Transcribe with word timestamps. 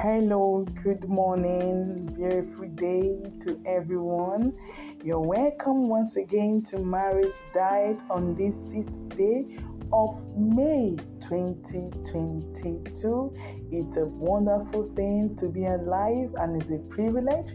Hello, 0.00 0.64
good 0.84 1.08
morning, 1.08 2.06
beautiful 2.14 2.68
day 2.68 3.20
to 3.40 3.60
everyone. 3.66 4.56
You're 5.02 5.18
welcome 5.18 5.88
once 5.88 6.16
again 6.16 6.62
to 6.70 6.78
Marriage 6.78 7.34
Diet 7.52 8.00
on 8.08 8.36
this 8.36 8.70
sixth 8.70 9.08
day 9.16 9.58
of 9.92 10.24
May 10.36 10.96
2022. 11.18 13.34
It's 13.72 13.96
a 13.96 14.06
wonderful 14.06 14.84
thing 14.94 15.34
to 15.34 15.48
be 15.48 15.66
alive 15.66 16.32
and 16.36 16.62
it's 16.62 16.70
a 16.70 16.78
privilege. 16.78 17.54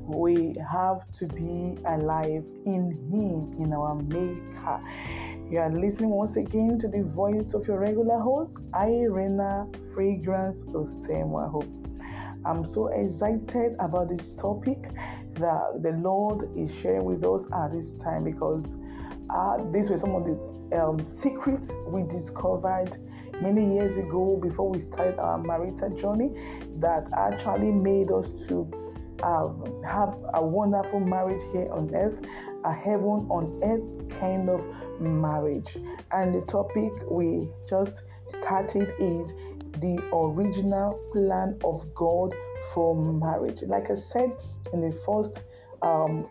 We 0.00 0.56
have 0.68 1.08
to 1.12 1.28
be 1.28 1.78
alive 1.86 2.44
in 2.64 2.98
Him, 3.10 3.54
in 3.62 3.72
our 3.72 3.94
Maker. 3.94 4.82
You 5.48 5.60
are 5.60 5.70
listening 5.70 6.10
once 6.10 6.34
again 6.34 6.76
to 6.78 6.88
the 6.88 7.04
voice 7.04 7.54
of 7.54 7.68
your 7.68 7.78
regular 7.78 8.18
host, 8.18 8.64
Irena 8.74 9.68
Fragrance 9.92 10.64
Osemaho. 10.74 11.62
I'm 12.46 12.64
so 12.64 12.86
excited 12.88 13.74
about 13.80 14.08
this 14.08 14.30
topic 14.32 14.84
that 15.34 15.82
the 15.82 15.92
Lord 16.00 16.44
is 16.56 16.78
sharing 16.78 17.04
with 17.04 17.24
us 17.24 17.50
at 17.52 17.72
this 17.72 17.98
time 17.98 18.22
because 18.24 18.76
uh, 19.30 19.58
these 19.72 19.90
were 19.90 19.96
some 19.96 20.14
of 20.14 20.24
the 20.24 20.78
um, 20.80 21.04
secrets 21.04 21.74
we 21.88 22.04
discovered 22.04 22.96
many 23.42 23.74
years 23.74 23.96
ago 23.96 24.38
before 24.40 24.70
we 24.70 24.78
started 24.78 25.18
our 25.18 25.38
marital 25.38 25.94
journey 25.96 26.30
that 26.78 27.08
actually 27.16 27.72
made 27.72 28.10
us 28.12 28.30
to 28.46 28.70
um, 29.22 29.82
have 29.82 30.16
a 30.34 30.44
wonderful 30.44 31.00
marriage 31.00 31.42
here 31.52 31.68
on 31.72 31.92
earth, 31.94 32.22
a 32.64 32.72
heaven 32.72 33.26
on 33.28 33.60
earth 33.64 34.18
kind 34.20 34.48
of 34.48 34.64
marriage. 35.00 35.76
And 36.12 36.34
the 36.34 36.42
topic 36.42 36.92
we 37.10 37.48
just 37.68 38.04
started 38.28 38.92
is 38.98 39.34
the 39.80 39.98
original 40.12 40.98
plan 41.12 41.58
of 41.64 41.94
God 41.94 42.34
for 42.72 42.94
marriage. 42.94 43.62
Like 43.62 43.90
I 43.90 43.94
said 43.94 44.32
in 44.72 44.80
the 44.80 44.92
first 45.04 45.44
um, 45.82 46.26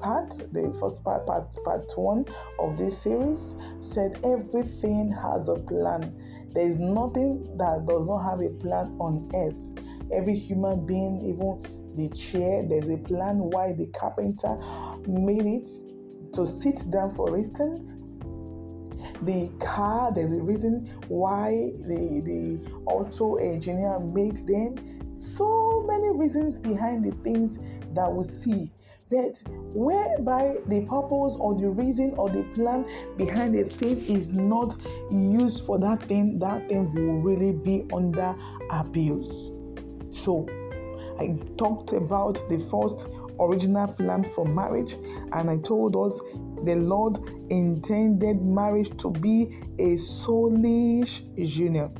part, 0.00 0.30
the 0.52 0.76
first 0.78 1.02
part, 1.02 1.26
part, 1.26 1.52
part 1.64 1.90
one 1.96 2.26
of 2.58 2.76
this 2.76 2.98
series, 2.98 3.56
said 3.80 4.18
everything 4.24 5.10
has 5.10 5.48
a 5.48 5.54
plan. 5.54 6.14
There 6.52 6.66
is 6.66 6.78
nothing 6.78 7.56
that 7.56 7.86
does 7.88 8.08
not 8.08 8.22
have 8.24 8.40
a 8.40 8.50
plan 8.50 8.96
on 9.00 9.30
earth. 9.34 10.10
Every 10.12 10.34
human 10.34 10.84
being, 10.86 11.22
even 11.22 11.62
the 11.94 12.08
chair, 12.10 12.64
there's 12.68 12.90
a 12.90 12.98
plan 12.98 13.38
why 13.38 13.72
the 13.72 13.86
carpenter 13.88 14.56
made 15.06 15.46
it 15.46 15.68
to 16.34 16.46
sit 16.46 16.80
down, 16.92 17.14
for 17.14 17.36
instance. 17.36 17.94
The 19.22 19.50
car, 19.60 20.12
there's 20.12 20.32
a 20.32 20.42
reason 20.42 20.86
why 21.08 21.72
the, 21.86 22.22
the 22.24 22.82
auto 22.86 23.36
engineer 23.36 23.98
made 24.00 24.36
them. 24.36 25.20
So 25.20 25.84
many 25.86 26.10
reasons 26.10 26.58
behind 26.58 27.04
the 27.04 27.12
things 27.22 27.58
that 27.94 28.12
we 28.12 28.24
see. 28.24 28.72
But 29.10 29.42
whereby 29.74 30.56
the 30.68 30.86
purpose 30.86 31.36
or 31.38 31.54
the 31.54 31.68
reason 31.68 32.14
or 32.16 32.30
the 32.30 32.44
plan 32.54 32.86
behind 33.18 33.54
a 33.56 33.64
thing 33.64 33.98
is 33.98 34.32
not 34.32 34.74
used 35.10 35.66
for 35.66 35.78
that 35.80 36.02
thing, 36.04 36.38
that 36.38 36.66
thing 36.68 36.92
will 36.94 37.20
really 37.20 37.52
be 37.52 37.84
under 37.92 38.34
abuse. 38.70 39.52
So 40.08 40.48
I 41.18 41.38
talked 41.58 41.92
about 41.92 42.40
the 42.48 42.58
first 42.70 43.08
original 43.38 43.88
plan 43.88 44.24
for 44.24 44.46
marriage, 44.46 44.94
and 45.32 45.50
I 45.50 45.58
told 45.58 45.94
us 45.94 46.20
the 46.64 46.76
Lord 46.76 47.18
intended 47.50 48.42
marriage 48.42 48.96
to 48.98 49.10
be 49.10 49.60
a 49.78 49.96
soulish 49.96 51.22
union. 51.36 51.90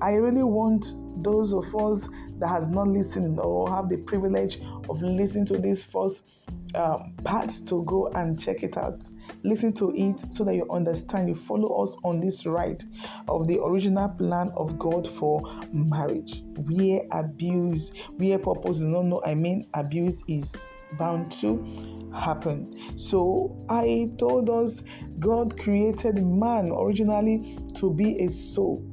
I 0.00 0.14
really 0.14 0.42
want 0.42 0.86
those 1.22 1.52
of 1.52 1.74
us 1.76 2.08
that 2.38 2.48
has 2.48 2.68
not 2.68 2.88
listened 2.88 3.40
or 3.40 3.70
have 3.70 3.88
the 3.88 3.98
privilege 3.98 4.60
of 4.88 5.00
listening 5.02 5.46
to 5.46 5.58
this 5.58 5.82
first 5.82 6.28
um, 6.74 7.14
part 7.24 7.50
to 7.66 7.84
go 7.84 8.08
and 8.08 8.38
check 8.38 8.62
it 8.62 8.76
out. 8.76 9.04
Listen 9.44 9.72
to 9.74 9.92
it 9.94 10.32
so 10.32 10.44
that 10.44 10.54
you 10.54 10.66
understand. 10.70 11.28
You 11.28 11.34
follow 11.34 11.82
us 11.82 11.96
on 12.04 12.20
this 12.20 12.46
ride 12.46 12.82
of 13.28 13.46
the 13.46 13.62
original 13.62 14.08
plan 14.08 14.50
of 14.56 14.78
God 14.78 15.06
for 15.06 15.42
marriage, 15.72 16.42
where 16.56 17.02
abuse, 17.12 17.96
where 18.16 18.38
purpose 18.38 18.78
is 18.78 18.84
not 18.84 19.06
no, 19.06 19.22
I 19.24 19.34
mean 19.34 19.66
abuse 19.74 20.24
is 20.28 20.66
bound 20.98 21.30
to 21.32 22.10
happen. 22.14 22.74
So 22.96 23.56
I 23.68 24.10
told 24.18 24.50
us 24.50 24.84
God 25.18 25.58
created 25.58 26.24
man 26.24 26.70
originally 26.70 27.58
to 27.74 27.92
be 27.92 28.20
a 28.20 28.28
soul. 28.28 28.84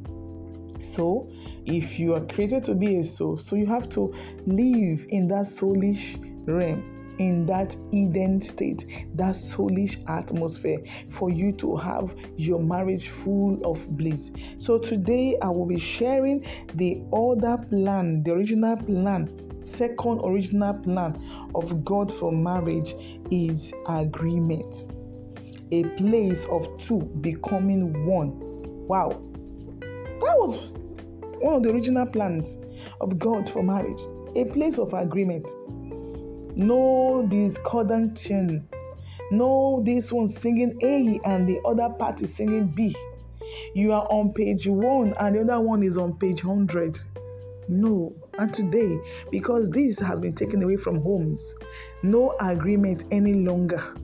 So 0.82 1.32
if 1.66 2.00
you 2.00 2.16
are 2.16 2.26
created 2.26 2.64
to 2.66 2.76
be 2.76 2.98
a 2.98 3.04
soul, 3.04 3.38
so 3.38 3.56
you 3.56 3.68
have 3.68 3.88
to 3.90 4.14
live 4.48 5.06
in 5.10 5.28
that 5.28 5.46
soulish 5.46 6.18
realm 6.48 7.02
in 7.20 7.46
that 7.46 7.78
Eden 7.92 8.42
state, 8.42 9.06
that 9.14 9.36
soulish 9.36 10.04
atmosphere 10.10 10.80
for 11.08 11.30
you 11.30 11.52
to 11.52 11.76
have 11.76 12.16
your 12.36 12.60
marriage 12.60 13.10
full 13.10 13.62
of 13.64 13.86
bliss. 13.96 14.32
So 14.58 14.80
today 14.80 15.38
I 15.44 15.50
will 15.50 15.68
be 15.68 15.78
sharing 15.78 16.44
the 16.74 17.04
other 17.14 17.64
plan, 17.70 18.24
the 18.24 18.34
original 18.34 18.76
plan 18.76 19.51
second 19.62 20.22
original 20.24 20.74
plan 20.74 21.20
of 21.56 21.84
God 21.86 22.12
for 22.12 22.32
marriage 22.32 22.96
is 23.30 23.74
agreement. 23.88 24.88
A 25.72 25.84
place 25.98 26.46
of 26.46 26.68
two 26.78 27.04
becoming 27.22 28.06
one. 28.06 28.38
Wow. 28.88 29.22
That 29.80 30.36
was 30.38 30.58
one 31.40 31.56
of 31.56 31.64
the 31.64 31.72
original 31.72 32.06
plans 32.06 32.58
of 33.00 33.18
God 33.18 33.50
for 33.50 33.64
marriage. 33.64 34.02
A 34.36 34.46
place 34.46 34.78
of 34.78 34.94
agreement 34.94 35.50
no 36.56 37.26
discordant 37.30 38.18
tune. 38.18 38.68
No, 39.32 39.82
this 39.86 40.12
one 40.12 40.28
singing 40.28 40.78
A 40.84 41.20
and 41.24 41.48
the 41.48 41.62
other 41.66 41.90
party 41.90 42.26
singing 42.26 42.68
B. 42.68 42.94
You 43.74 43.94
are 43.94 44.06
on 44.10 44.34
page 44.34 44.68
one 44.68 45.14
and 45.20 45.36
the 45.36 45.42
other 45.42 45.60
one 45.62 45.84
is 45.84 45.98
on 45.98 46.18
page 46.18 46.44
100. 46.44 46.98
No, 47.70 48.14
and 48.42 48.52
today, 48.52 49.00
because 49.30 49.70
this 49.70 50.00
has 50.00 50.20
been 50.20 50.34
taken 50.34 50.64
away 50.64 50.76
from 50.76 51.00
homes, 51.02 51.54
no 52.02 52.36
agreement 52.40 53.06
any 53.12 53.36
longer. 53.36 53.96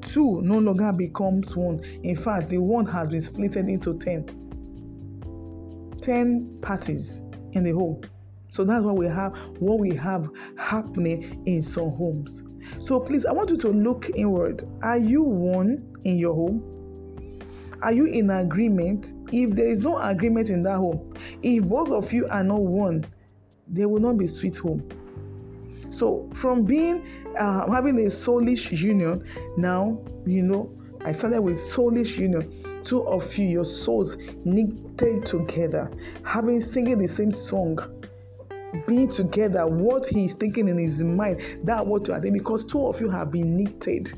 Two 0.00 0.40
no 0.42 0.60
longer 0.60 0.92
becomes 0.92 1.56
one. 1.56 1.82
In 2.04 2.14
fact, 2.14 2.50
the 2.50 2.58
one 2.58 2.86
has 2.86 3.10
been 3.10 3.20
split 3.20 3.56
into 3.56 3.98
10. 3.98 5.96
10 6.00 6.58
parties 6.62 7.24
in 7.52 7.64
the 7.64 7.72
home. 7.72 8.00
So 8.48 8.62
that's 8.62 8.84
what 8.84 8.94
we 8.94 9.06
have, 9.06 9.36
what 9.58 9.80
we 9.80 9.92
have 9.96 10.28
happening 10.56 11.42
in 11.46 11.60
some 11.60 11.90
homes. 11.90 12.44
So 12.78 13.00
please, 13.00 13.26
I 13.26 13.32
want 13.32 13.50
you 13.50 13.56
to 13.56 13.70
look 13.70 14.08
inward. 14.14 14.62
Are 14.82 14.98
you 14.98 15.22
one 15.22 15.96
in 16.04 16.16
your 16.16 16.34
home? 16.34 16.62
Are 17.82 17.90
you 17.92 18.06
in 18.06 18.30
agreement? 18.30 19.14
If 19.32 19.56
there 19.56 19.66
is 19.66 19.80
no 19.80 19.98
agreement 19.98 20.48
in 20.48 20.62
that 20.62 20.76
home, 20.76 21.12
if 21.42 21.64
both 21.64 21.90
of 21.90 22.12
you 22.12 22.28
are 22.28 22.44
not 22.44 22.60
one, 22.60 23.04
there 23.70 23.88
will 23.88 24.00
not 24.00 24.18
be 24.18 24.26
sweet 24.26 24.56
home. 24.56 24.86
So 25.90 26.28
from 26.34 26.64
being 26.64 27.06
uh, 27.38 27.70
having 27.70 27.98
a 27.98 28.08
soulish 28.08 28.70
union, 28.78 29.24
now 29.56 30.00
you 30.26 30.42
know 30.42 30.70
I 31.04 31.12
started 31.12 31.40
with 31.40 31.56
soulish 31.56 32.18
union. 32.18 32.82
Two 32.84 33.06
of 33.06 33.36
you, 33.36 33.46
your 33.46 33.64
souls 33.64 34.16
knitted 34.44 35.24
together, 35.26 35.90
having 36.24 36.60
singing 36.60 36.98
the 36.98 37.08
same 37.08 37.32
song 37.32 37.78
being 38.86 39.08
together, 39.08 39.66
what 39.66 40.06
he 40.06 40.26
is 40.26 40.34
thinking 40.34 40.68
in 40.68 40.78
his 40.78 41.02
mind, 41.02 41.40
that 41.64 41.86
what 41.86 42.06
you 42.06 42.14
are 42.14 42.20
doing, 42.20 42.34
because 42.34 42.64
two 42.64 42.86
of 42.86 43.00
you 43.00 43.08
have 43.08 43.30
been 43.30 43.56
knitted 43.56 44.12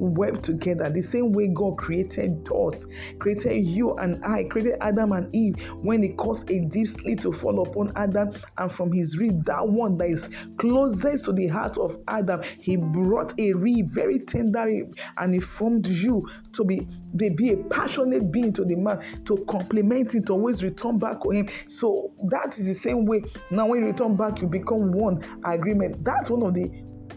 web 0.00 0.42
together 0.42 0.90
the 0.90 1.02
same 1.02 1.32
way 1.32 1.48
God 1.48 1.76
created 1.76 2.48
us, 2.52 2.86
created 3.18 3.64
you 3.64 3.94
and 3.96 4.24
I, 4.24 4.44
created 4.44 4.76
Adam 4.80 5.12
and 5.12 5.34
Eve 5.34 5.56
when 5.82 6.02
He 6.02 6.10
caused 6.10 6.50
a 6.50 6.64
deep 6.66 6.88
sleep 6.88 7.20
to 7.20 7.32
fall 7.32 7.62
upon 7.62 7.92
Adam, 7.96 8.32
and 8.58 8.72
from 8.72 8.92
his 8.92 9.18
rib, 9.18 9.44
that 9.44 9.66
one 9.66 9.98
that 9.98 10.08
is 10.08 10.46
closest 10.56 11.26
to 11.26 11.32
the 11.32 11.46
heart 11.46 11.78
of 11.78 11.98
Adam, 12.08 12.42
He 12.60 12.76
brought 12.76 13.38
a 13.38 13.52
rib, 13.52 13.90
very 13.90 14.18
tender 14.18 14.66
rib, 14.66 14.98
and 15.18 15.34
He 15.34 15.40
formed 15.40 15.86
you 15.86 16.26
to 16.52 16.64
be, 16.64 16.88
to 17.18 17.34
be 17.34 17.52
a 17.52 17.56
passionate 17.64 18.32
being 18.32 18.52
to 18.54 18.64
the 18.64 18.76
man, 18.76 19.00
to 19.24 19.44
complement 19.48 20.14
it, 20.14 20.26
to 20.26 20.32
always 20.32 20.64
return 20.64 20.98
back 20.98 21.22
to 21.22 21.30
Him. 21.30 21.48
So 21.68 22.12
that 22.30 22.58
is 22.58 22.66
the 22.66 22.74
same 22.74 23.04
way. 23.04 23.22
Now, 23.50 23.66
when 23.66 23.80
you 23.80 23.86
return 23.86 24.16
back, 24.16 24.40
you 24.40 24.48
become 24.48 24.92
one 24.92 25.22
agreement. 25.44 26.04
That's 26.04 26.30
one 26.30 26.42
of 26.42 26.54
the 26.54 26.70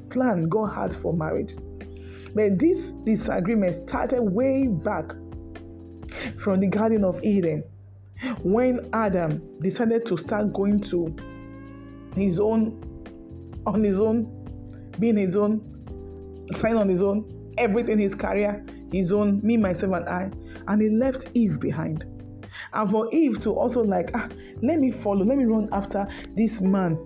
plan 0.09 0.47
God 0.50 0.68
had 0.68 0.94
for 0.94 1.13
marriage. 1.13 1.56
But 2.33 2.59
this 2.59 2.91
disagreement 2.91 3.75
started 3.75 4.21
way 4.21 4.68
back 4.68 5.12
from 6.38 6.59
the 6.59 6.68
Garden 6.68 7.03
of 7.03 7.24
Eden 7.24 7.63
when 8.44 8.89
Adam 8.94 9.41
decided 9.62 10.06
to 10.07 10.18
start 10.18 10.53
going 10.53 10.80
to 10.81 11.15
his 12.15 12.39
own, 12.39 12.80
on 13.65 13.83
his 13.83 14.00
own, 14.00 14.25
being 15.00 15.18
his 15.18 15.35
own, 15.35 15.62
sign 16.53 16.75
on 16.75 16.89
his 16.89 17.01
own, 17.01 17.53
everything, 17.57 17.97
his 17.97 18.15
career, 18.15 18.65
his 18.91 19.12
own, 19.12 19.41
me, 19.44 19.57
myself, 19.57 19.94
and 19.94 20.09
I. 20.09 20.31
And 20.68 20.81
he 20.81 20.89
left 20.89 21.29
Eve 21.33 21.59
behind. 21.59 22.06
And 22.74 22.89
for 22.89 23.09
Eve 23.12 23.39
to 23.41 23.51
also 23.51 23.83
like, 23.83 24.12
ah, 24.13 24.29
let 24.62 24.79
me 24.79 24.91
follow, 24.91 25.25
let 25.25 25.38
me 25.38 25.45
run 25.45 25.69
after 25.71 26.07
this 26.36 26.62
man 26.62 26.97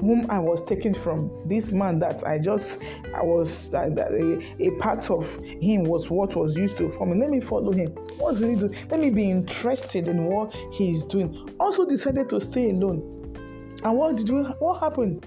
whom 0.00 0.30
I 0.30 0.38
was 0.38 0.64
taken 0.64 0.94
from, 0.94 1.30
this 1.46 1.72
man 1.72 1.98
that 2.00 2.26
I 2.26 2.38
just, 2.38 2.82
I 3.14 3.22
was, 3.22 3.72
a, 3.74 4.40
a, 4.58 4.70
part 4.78 5.10
of 5.10 5.36
him 5.44 5.84
was 5.84 6.10
what 6.10 6.34
was 6.34 6.56
used 6.56 6.78
to 6.78 6.88
for 6.88 7.06
me. 7.06 7.18
Let 7.20 7.30
me 7.30 7.40
follow 7.40 7.72
him. 7.72 7.90
What's 8.18 8.40
he 8.40 8.54
do? 8.54 8.70
Let 8.90 9.00
me 9.00 9.10
be 9.10 9.30
interested 9.30 10.08
in 10.08 10.24
what 10.24 10.54
he's 10.72 11.04
doing. 11.04 11.54
Also 11.60 11.86
decided 11.86 12.28
to 12.30 12.40
stay 12.40 12.70
alone. 12.70 13.02
And 13.84 13.96
what 13.96 14.16
did 14.16 14.30
we, 14.30 14.42
what 14.42 14.80
happened? 14.80 15.26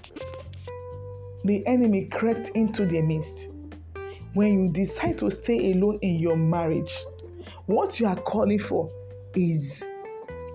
The 1.44 1.64
enemy 1.66 2.06
crept 2.06 2.50
into 2.50 2.84
the 2.86 3.00
midst. 3.02 3.48
When 4.34 4.60
you 4.60 4.72
decide 4.72 5.18
to 5.18 5.30
stay 5.30 5.72
alone 5.72 5.98
in 6.02 6.18
your 6.18 6.36
marriage, 6.36 6.96
what 7.66 8.00
you 8.00 8.06
are 8.06 8.16
calling 8.16 8.58
for 8.58 8.90
is 9.36 9.84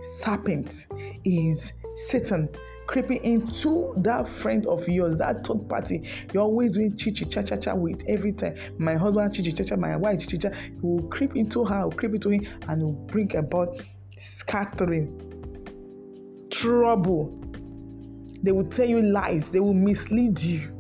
serpent, 0.02 0.88
is 1.24 1.74
Satan, 1.96 2.50
creeping 2.90 3.24
into 3.24 3.94
that 3.98 4.28
friend 4.28 4.66
of 4.66 4.88
yours, 4.90 5.16
that 5.18 5.46
third 5.46 5.70
party. 5.70 6.10
You're 6.34 6.42
always 6.42 6.74
doing 6.74 6.98
chichi 6.98 7.24
cha 7.24 7.44
cha 7.44 7.56
cha 7.56 7.76
with 7.76 8.04
every 8.08 8.32
time. 8.32 8.56
My 8.80 8.96
husband 8.96 9.32
chichi 9.32 9.52
cha 9.52 9.64
cha, 9.64 9.76
my 9.76 9.96
wife 9.96 10.22
chichi 10.22 10.40
cha. 10.40 10.50
You 10.50 10.80
will 10.82 11.08
creep 11.10 11.36
into 11.36 11.64
her, 11.64 11.84
will 11.84 11.96
creep 11.96 12.16
into 12.16 12.30
him, 12.32 12.48
and 12.68 12.82
will 12.82 12.94
bring 12.94 13.36
about 13.36 13.80
scattering, 14.18 15.08
trouble. 16.50 17.40
They 18.42 18.52
will 18.52 18.66
tell 18.66 18.88
you 18.88 19.04
lies, 19.04 19.52
they 19.52 19.60
will 19.60 19.76
mislead 19.76 20.42
you. 20.42 20.76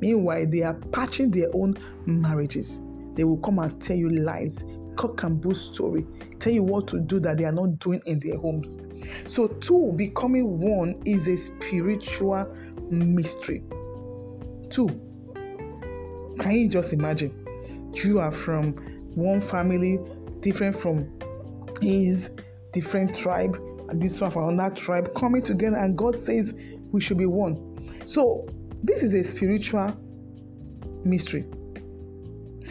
Meanwhile, 0.00 0.48
they 0.50 0.64
are 0.64 0.74
patching 0.74 1.30
their 1.30 1.48
own 1.54 1.78
marriages. 2.04 2.78
They 3.14 3.24
will 3.24 3.38
come 3.38 3.58
and 3.58 3.80
tell 3.80 3.96
you 3.96 4.10
lies, 4.10 4.64
cock 4.98 5.22
and 5.22 5.40
bull 5.40 5.54
story, 5.54 6.04
tell 6.40 6.52
you 6.52 6.62
what 6.62 6.88
to 6.88 7.00
do 7.00 7.20
that 7.20 7.38
they 7.38 7.44
are 7.44 7.52
not 7.52 7.78
doing 7.78 8.02
in 8.04 8.18
their 8.18 8.36
homes. 8.36 8.78
So, 9.26 9.46
two, 9.46 9.92
becoming 9.96 10.60
one 10.60 11.00
is 11.06 11.28
a 11.28 11.36
spiritual 11.36 12.52
mystery. 12.90 13.62
Two, 14.68 14.88
can 16.40 16.52
you 16.52 16.68
just 16.68 16.92
imagine? 16.92 17.32
You 17.94 18.18
are 18.18 18.32
from 18.32 18.72
one 19.14 19.40
family, 19.40 19.98
different 20.40 20.76
from 20.76 21.18
his, 21.80 22.36
different 22.72 23.16
tribe, 23.16 23.56
and 23.88 24.02
this 24.02 24.20
one 24.20 24.32
from 24.32 24.48
another 24.48 24.74
tribe, 24.74 25.14
coming 25.14 25.42
together, 25.42 25.76
and 25.76 25.96
God 25.96 26.16
says 26.16 26.60
we 26.90 27.00
should 27.00 27.18
be 27.18 27.26
one. 27.26 27.88
So, 28.04 28.48
this 28.82 29.04
is 29.04 29.14
a 29.14 29.22
spiritual 29.22 29.96
mystery. 31.04 31.44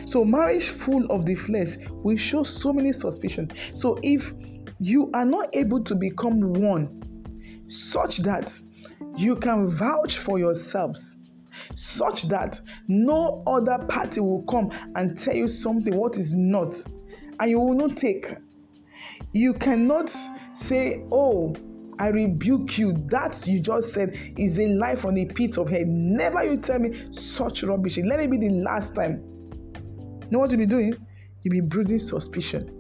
So, 0.08 0.24
marriage 0.24 0.70
full 0.70 1.06
of 1.12 1.26
the 1.26 1.36
flesh 1.36 1.76
will 1.90 2.16
show 2.16 2.42
so 2.42 2.72
many 2.72 2.94
suspicion. 2.94 3.52
So, 3.74 4.00
if 4.04 4.34
you 4.80 5.12
are 5.14 5.26
not 5.26 5.54
able 5.54 5.84
to 5.84 5.96
become 5.96 6.54
one 6.54 7.04
such 7.68 8.20
that 8.20 8.58
you 9.18 9.36
can 9.36 9.68
vouch 9.68 10.18
for 10.18 10.40
yourselves, 10.40 11.20
such 11.76 12.24
that 12.30 12.58
no 12.88 13.44
other 13.46 13.80
party 13.90 14.22
will 14.22 14.44
come 14.44 14.72
and 14.96 15.18
tell 15.18 15.36
you 15.36 15.50
something 15.50 15.94
what 15.94 16.18
is 16.18 16.34
not, 16.34 16.82
and 17.42 17.52
you 17.52 17.60
will 17.60 17.74
not 17.76 17.98
take. 17.98 18.34
You 19.34 19.56
cannot 19.56 20.10
say, 20.54 21.04
Oh, 21.12 21.54
I 22.00 22.08
rebuke 22.08 22.78
you. 22.78 22.94
That 23.10 23.46
you 23.46 23.60
just 23.60 23.94
said 23.94 24.18
is 24.38 24.58
a 24.58 24.68
lie 24.68 24.96
from 24.96 25.16
the 25.16 25.26
pit 25.26 25.58
of 25.58 25.70
hell. 25.70 25.84
Never 25.86 26.46
you 26.46 26.56
tell 26.60 26.80
me 26.80 26.94
such 27.12 27.64
rubbish. 27.64 27.98
Let 27.98 28.22
it 28.22 28.32
be 28.32 28.38
the 28.38 28.52
last 28.52 28.96
time. 28.96 29.37
Know 30.30 30.40
what 30.40 30.52
you'll 30.52 30.60
be 30.60 30.66
doing? 30.66 30.96
You'll 31.42 31.52
be 31.52 31.62
brooding 31.62 32.00
suspicion 32.00 32.80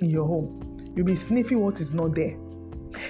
in 0.00 0.10
your 0.10 0.26
home. 0.26 0.92
You'll 0.94 1.06
be 1.06 1.14
sniffing 1.14 1.60
what 1.60 1.80
is 1.80 1.94
not 1.94 2.14
there. 2.14 2.36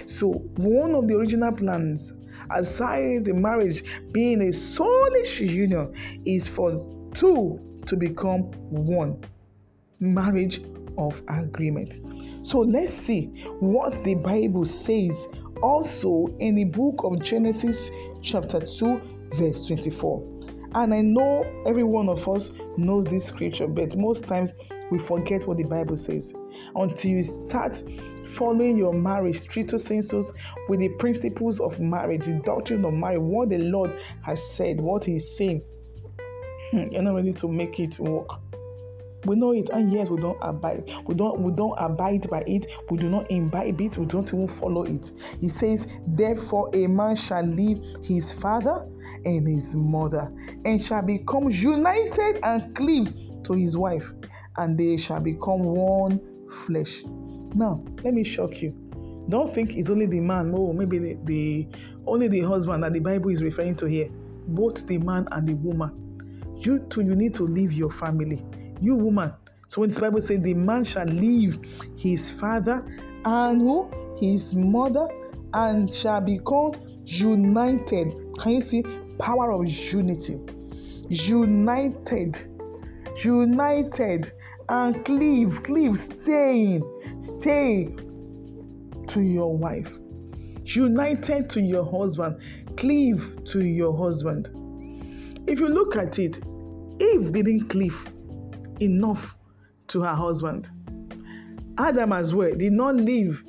So, 0.07 0.33
one 0.57 0.95
of 0.95 1.09
the 1.09 1.17
original 1.17 1.53
plans, 1.53 2.15
aside 2.51 3.25
the 3.25 3.35
marriage 3.35 3.85
being 4.13 4.41
a 4.43 4.53
soulish 4.53 5.41
union, 5.41 5.95
is 6.25 6.47
for 6.47 6.85
two 7.15 7.61
to 7.87 7.97
become 7.97 8.43
one. 8.71 9.23
Marriage 10.01 10.61
of 10.99 11.23
agreement. 11.29 12.01
So 12.43 12.61
let's 12.61 12.93
see 12.93 13.27
what 13.61 14.05
the 14.05 14.15
Bible 14.17 14.65
says 14.65 15.27
also 15.63 16.27
in 16.39 16.55
the 16.55 16.65
book 16.65 17.01
of 17.05 17.23
Genesis, 17.23 17.91
chapter 18.23 18.61
2, 18.61 19.01
verse 19.35 19.67
24. 19.67 20.38
And 20.75 20.93
I 20.93 21.01
know 21.01 21.45
every 21.67 21.85
one 21.85 22.09
of 22.09 22.29
us 22.29 22.53
knows 22.77 23.07
this 23.07 23.25
scripture, 23.25 23.67
but 23.67 23.97
most 23.97 24.27
times 24.27 24.53
we 24.91 24.99
forget 24.99 25.47
what 25.47 25.57
the 25.57 25.65
Bible 25.65 25.97
says 25.97 26.35
until 26.75 27.11
you 27.11 27.23
start 27.23 27.83
following 28.25 28.77
your 28.77 28.93
marriage 28.93 29.37
stricto 29.37 29.79
sensus 29.79 30.33
with 30.69 30.81
the 30.81 30.89
principles 30.91 31.61
of 31.61 31.81
marriage, 31.81 32.27
the 32.27 32.35
doctrine 32.45 32.85
of 32.85 32.95
marriage, 32.95 33.21
what 33.21 33.49
the 33.49 33.59
Lord 33.59 33.99
has 34.23 34.47
said, 34.47 34.81
what 34.81 35.05
He's 35.05 35.37
saying. 35.37 35.63
Hmm, 36.71 36.85
you're 36.91 37.03
not 37.03 37.15
ready 37.15 37.33
to 37.33 37.49
make 37.49 37.81
it 37.81 37.99
work. 37.99 38.29
We 39.25 39.35
know 39.37 39.53
it, 39.53 39.69
and 39.71 39.93
yet 39.93 40.11
we 40.11 40.21
don't 40.21 40.39
abide. 40.41 40.91
We 41.07 41.15
don't 41.15 41.41
we 41.41 41.53
don't 41.53 41.75
abide 41.77 42.29
by 42.31 42.45
it. 42.47 42.67
We 42.89 42.99
do 42.99 43.11
not 43.11 43.31
imbibe 43.31 43.81
it. 43.81 43.99
We 43.99 44.07
don't 44.07 44.33
even 44.33 44.49
follow 44.49 44.85
it. 44.85 45.11
He 45.41 45.49
says, 45.49 45.89
"Therefore, 46.07 46.71
a 46.73 46.87
man 46.87 47.17
shall 47.17 47.43
leave 47.43 47.81
his 48.03 48.33
father 48.33 48.87
and 49.29 49.47
his 49.47 49.75
mother, 49.75 50.33
and 50.65 50.81
shall 50.81 51.03
become 51.03 51.51
united 51.51 52.41
and 52.43 52.75
cleave 52.75 53.13
to 53.45 53.53
his 53.53 53.77
wife, 53.77 54.13
and 54.57 54.79
they 54.79 54.97
shall 54.97 55.21
become 55.21 55.63
one 55.63 56.21
flesh." 56.51 57.05
Now, 57.55 57.85
let 58.03 58.15
me 58.15 58.25
shock 58.25 58.63
you. 58.63 58.75
Don't 59.29 59.53
think 59.53 59.77
it's 59.77 59.91
only 59.91 60.07
the 60.07 60.21
man. 60.21 60.53
Oh, 60.55 60.73
maybe 60.73 60.99
the, 60.99 61.19
the 61.25 61.69
only 62.07 62.29
the 62.29 62.41
husband 62.41 62.83
that 62.83 62.93
the 62.93 63.01
Bible 63.01 63.31
is 63.31 63.43
referring 63.43 63.77
to 63.77 63.87
here. 63.87 64.09
Both 64.49 64.87
the 64.87 64.99
man 64.99 65.29
and 65.33 65.47
the 65.47 65.55
woman. 65.55 66.57
You 66.61 66.81
too, 66.89 67.03
you 67.03 67.15
need 67.15 67.35
to 67.35 67.45
leave 67.45 67.73
your 67.73 67.91
family 67.91 68.43
you 68.81 68.95
woman. 68.95 69.33
So 69.69 69.81
when 69.83 69.91
the 69.91 70.01
Bible 70.01 70.21
says 70.21 70.41
the 70.41 70.55
man 70.55 70.85
shall 70.85 71.07
leave 71.07 71.59
his 71.97 72.31
father 72.31 72.85
and 73.25 73.61
who? 73.61 73.91
His 74.19 74.55
mother 74.55 75.09
and 75.55 75.93
shall 75.93 76.21
become 76.21 76.73
united. 77.05 78.15
Can 78.39 78.53
you 78.53 78.61
see? 78.61 78.85
Power 79.19 79.53
of 79.53 79.67
unity. 79.67 80.41
United. 81.09 82.39
United 83.25 84.31
and 84.69 85.05
cleave, 85.05 85.63
cleave, 85.63 85.97
staying, 85.97 86.83
stay 87.21 87.95
to 89.09 89.21
your 89.21 89.57
wife. 89.57 89.99
United 90.65 91.49
to 91.51 91.61
your 91.61 91.85
husband, 91.85 92.41
cleave 92.77 93.43
to 93.45 93.65
your 93.65 93.97
husband. 93.97 94.51
If 95.49 95.61
you 95.61 95.69
look 95.69 95.97
at 95.97 96.19
it, 96.19 96.39
Eve 97.01 97.33
didn't 97.33 97.69
cleave 97.69 98.07
enough 98.81 99.37
to 99.89 100.03
her 100.03 100.15
husband. 100.15 100.69
Adam 101.79 102.13
as 102.13 102.35
well 102.35 102.55
did 102.55 102.73
not 102.73 102.97
leave 102.97 103.43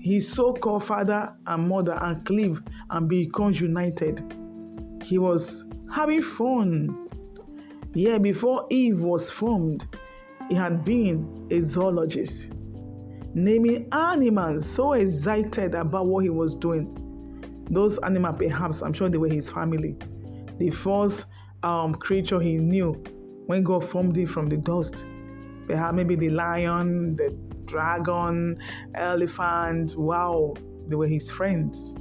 his 0.00 0.32
so 0.32 0.52
called 0.52 0.84
father 0.84 1.36
and 1.46 1.68
mother 1.68 1.98
and 2.00 2.24
cleave 2.24 2.62
and 2.90 3.08
become 3.08 3.52
united. 3.52 4.22
He 5.08 5.16
was 5.16 5.64
having 5.90 6.20
fun. 6.20 7.08
Yeah, 7.94 8.18
before 8.18 8.66
Eve 8.68 9.00
was 9.00 9.30
formed, 9.30 9.86
he 10.50 10.54
had 10.54 10.84
been 10.84 11.48
a 11.50 11.60
zoologist, 11.60 12.52
naming 13.32 13.88
animals, 13.92 14.68
so 14.68 14.92
excited 14.92 15.74
about 15.74 16.08
what 16.08 16.24
he 16.24 16.28
was 16.28 16.54
doing. 16.54 16.94
Those 17.70 17.96
animals, 18.00 18.36
perhaps, 18.38 18.82
I'm 18.82 18.92
sure 18.92 19.08
they 19.08 19.16
were 19.16 19.28
his 19.28 19.50
family. 19.50 19.96
The 20.58 20.68
first 20.68 21.24
um, 21.62 21.94
creature 21.94 22.38
he 22.38 22.58
knew 22.58 22.92
when 23.46 23.62
God 23.62 23.82
formed 23.82 24.18
it 24.18 24.28
from 24.28 24.50
the 24.50 24.58
dust. 24.58 25.06
Perhaps 25.66 25.94
maybe 25.94 26.16
the 26.16 26.28
lion, 26.28 27.16
the 27.16 27.30
dragon, 27.64 28.58
elephant, 28.94 29.94
wow, 29.96 30.52
they 30.86 30.96
were 30.96 31.06
his 31.06 31.30
friends. 31.30 31.96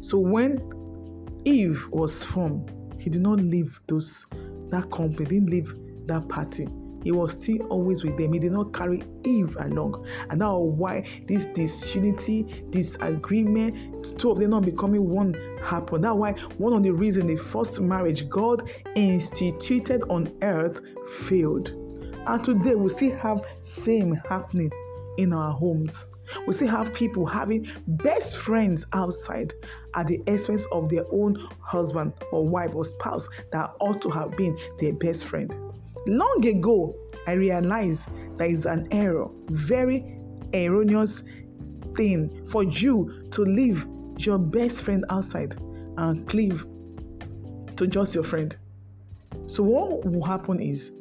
So 0.00 0.18
when 0.18 0.58
Eve 1.48 1.88
was 1.92 2.22
formed, 2.22 2.70
he 2.98 3.08
did 3.08 3.22
not 3.22 3.40
leave 3.40 3.80
those 3.86 4.26
that 4.68 4.90
company, 4.90 5.24
didn't 5.24 5.48
leave 5.48 5.72
that 6.06 6.28
party. 6.28 6.68
He 7.02 7.10
was 7.10 7.32
still 7.32 7.62
always 7.68 8.04
with 8.04 8.18
them. 8.18 8.34
He 8.34 8.38
did 8.38 8.52
not 8.52 8.74
carry 8.74 9.02
Eve 9.24 9.56
along. 9.58 10.06
And 10.28 10.40
now 10.40 10.58
why 10.58 11.06
this 11.26 11.46
disunity, 11.46 12.66
disagreement, 12.68 14.18
two 14.18 14.30
of 14.30 14.38
them 14.38 14.50
not 14.50 14.66
becoming 14.66 15.08
one 15.08 15.34
happened. 15.64 16.04
That's 16.04 16.16
why 16.16 16.32
one 16.58 16.74
of 16.74 16.82
the 16.82 16.90
reasons 16.90 17.30
the 17.30 17.36
first 17.36 17.80
marriage 17.80 18.28
God 18.28 18.70
instituted 18.94 20.02
on 20.10 20.30
earth 20.42 20.82
failed. 21.14 21.70
And 22.26 22.44
today 22.44 22.74
we 22.74 22.90
still 22.90 23.16
have 23.16 23.46
same 23.62 24.12
happening 24.28 24.70
in 25.16 25.32
our 25.32 25.52
homes. 25.52 26.08
We 26.46 26.52
still 26.52 26.68
have 26.68 26.92
people 26.92 27.26
having 27.26 27.68
best 27.86 28.36
friends 28.36 28.86
outside 28.92 29.52
at 29.94 30.06
the 30.06 30.22
expense 30.26 30.66
of 30.72 30.88
their 30.88 31.04
own 31.10 31.36
husband 31.60 32.12
or 32.32 32.46
wife 32.46 32.74
or 32.74 32.84
spouse 32.84 33.28
that 33.52 33.74
ought 33.80 34.00
to 34.02 34.10
have 34.10 34.36
been 34.36 34.56
their 34.78 34.92
best 34.92 35.24
friend. 35.24 35.54
Long 36.06 36.46
ago, 36.46 36.94
I 37.26 37.32
realized 37.32 38.08
there 38.38 38.48
is 38.48 38.66
an 38.66 38.88
error, 38.90 39.28
very 39.48 40.18
erroneous 40.54 41.24
thing 41.94 42.46
for 42.46 42.64
you 42.64 43.28
to 43.30 43.42
leave 43.42 43.86
your 44.18 44.38
best 44.38 44.82
friend 44.82 45.04
outside 45.10 45.56
and 45.96 46.26
cleave 46.28 46.64
to 47.76 47.86
just 47.86 48.14
your 48.14 48.24
friend. 48.24 48.56
So, 49.46 49.62
what 49.62 50.04
will 50.04 50.22
happen 50.22 50.60
is 50.60 50.92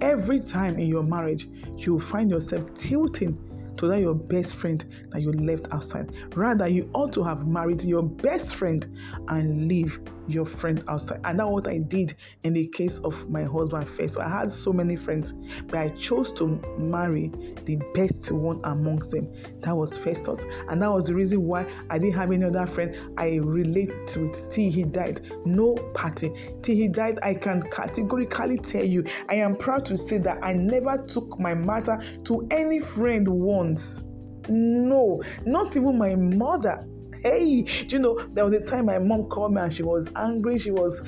every 0.00 0.40
time 0.40 0.78
in 0.78 0.88
your 0.88 1.02
marriage, 1.02 1.46
you 1.76 1.94
will 1.94 2.00
find 2.00 2.30
yourself 2.30 2.72
tilting 2.74 3.38
to 3.76 3.88
that 3.88 4.00
your 4.00 4.14
best 4.14 4.56
friend 4.56 4.84
that 5.10 5.20
you 5.22 5.32
left 5.32 5.68
outside. 5.72 6.10
Rather, 6.34 6.68
you 6.68 6.88
ought 6.94 7.12
to 7.12 7.22
have 7.22 7.46
married 7.46 7.82
your 7.84 8.02
best 8.02 8.54
friend 8.54 8.86
and 9.28 9.68
leave 9.68 10.00
your 10.28 10.44
friend 10.44 10.82
outside. 10.88 11.20
And 11.24 11.38
that's 11.38 11.48
what 11.48 11.68
I 11.68 11.78
did 11.78 12.14
in 12.42 12.52
the 12.52 12.66
case 12.68 12.98
of 12.98 13.28
my 13.28 13.42
husband 13.42 13.88
first. 13.88 14.14
So 14.14 14.20
I 14.20 14.28
had 14.28 14.50
so 14.50 14.72
many 14.72 14.96
friends, 14.96 15.32
but 15.66 15.78
I 15.78 15.88
chose 15.90 16.32
to 16.32 16.60
marry 16.78 17.32
the 17.64 17.76
best 17.94 18.30
one 18.32 18.60
amongst 18.64 19.10
them. 19.10 19.32
That 19.60 19.76
was 19.76 19.96
Festus. 19.96 20.44
And 20.68 20.82
that 20.82 20.90
was 20.90 21.06
the 21.06 21.14
reason 21.14 21.42
why 21.42 21.66
I 21.90 21.98
didn't 21.98 22.14
have 22.14 22.32
any 22.32 22.44
other 22.44 22.66
friend 22.66 22.96
I 23.18 23.36
relate 23.36 24.16
with 24.16 24.50
till 24.50 24.70
he 24.70 24.84
died. 24.84 25.20
No 25.44 25.74
party. 25.94 26.32
Till 26.62 26.76
he 26.76 26.88
died, 26.88 27.18
I 27.22 27.34
can 27.34 27.62
categorically 27.62 28.58
tell 28.58 28.84
you, 28.84 29.04
I 29.28 29.34
am 29.36 29.56
proud 29.56 29.84
to 29.86 29.96
say 29.96 30.18
that 30.18 30.44
I 30.44 30.52
never 30.52 30.98
took 31.06 31.38
my 31.38 31.54
matter 31.54 31.98
to 32.24 32.46
any 32.50 32.80
friend 32.80 33.26
once. 33.28 34.04
No, 34.48 35.22
not 35.46 35.76
even 35.76 35.96
my 35.96 36.14
mother 36.14 36.86
hey, 37.24 37.62
do 37.62 37.96
you 37.96 37.98
know, 37.98 38.18
there 38.28 38.44
was 38.44 38.52
a 38.52 38.64
time 38.64 38.86
my 38.86 38.98
mom 38.98 39.24
called 39.24 39.54
me 39.54 39.62
and 39.62 39.72
she 39.72 39.82
was 39.82 40.10
angry. 40.14 40.58
She 40.58 40.70
was 40.70 41.02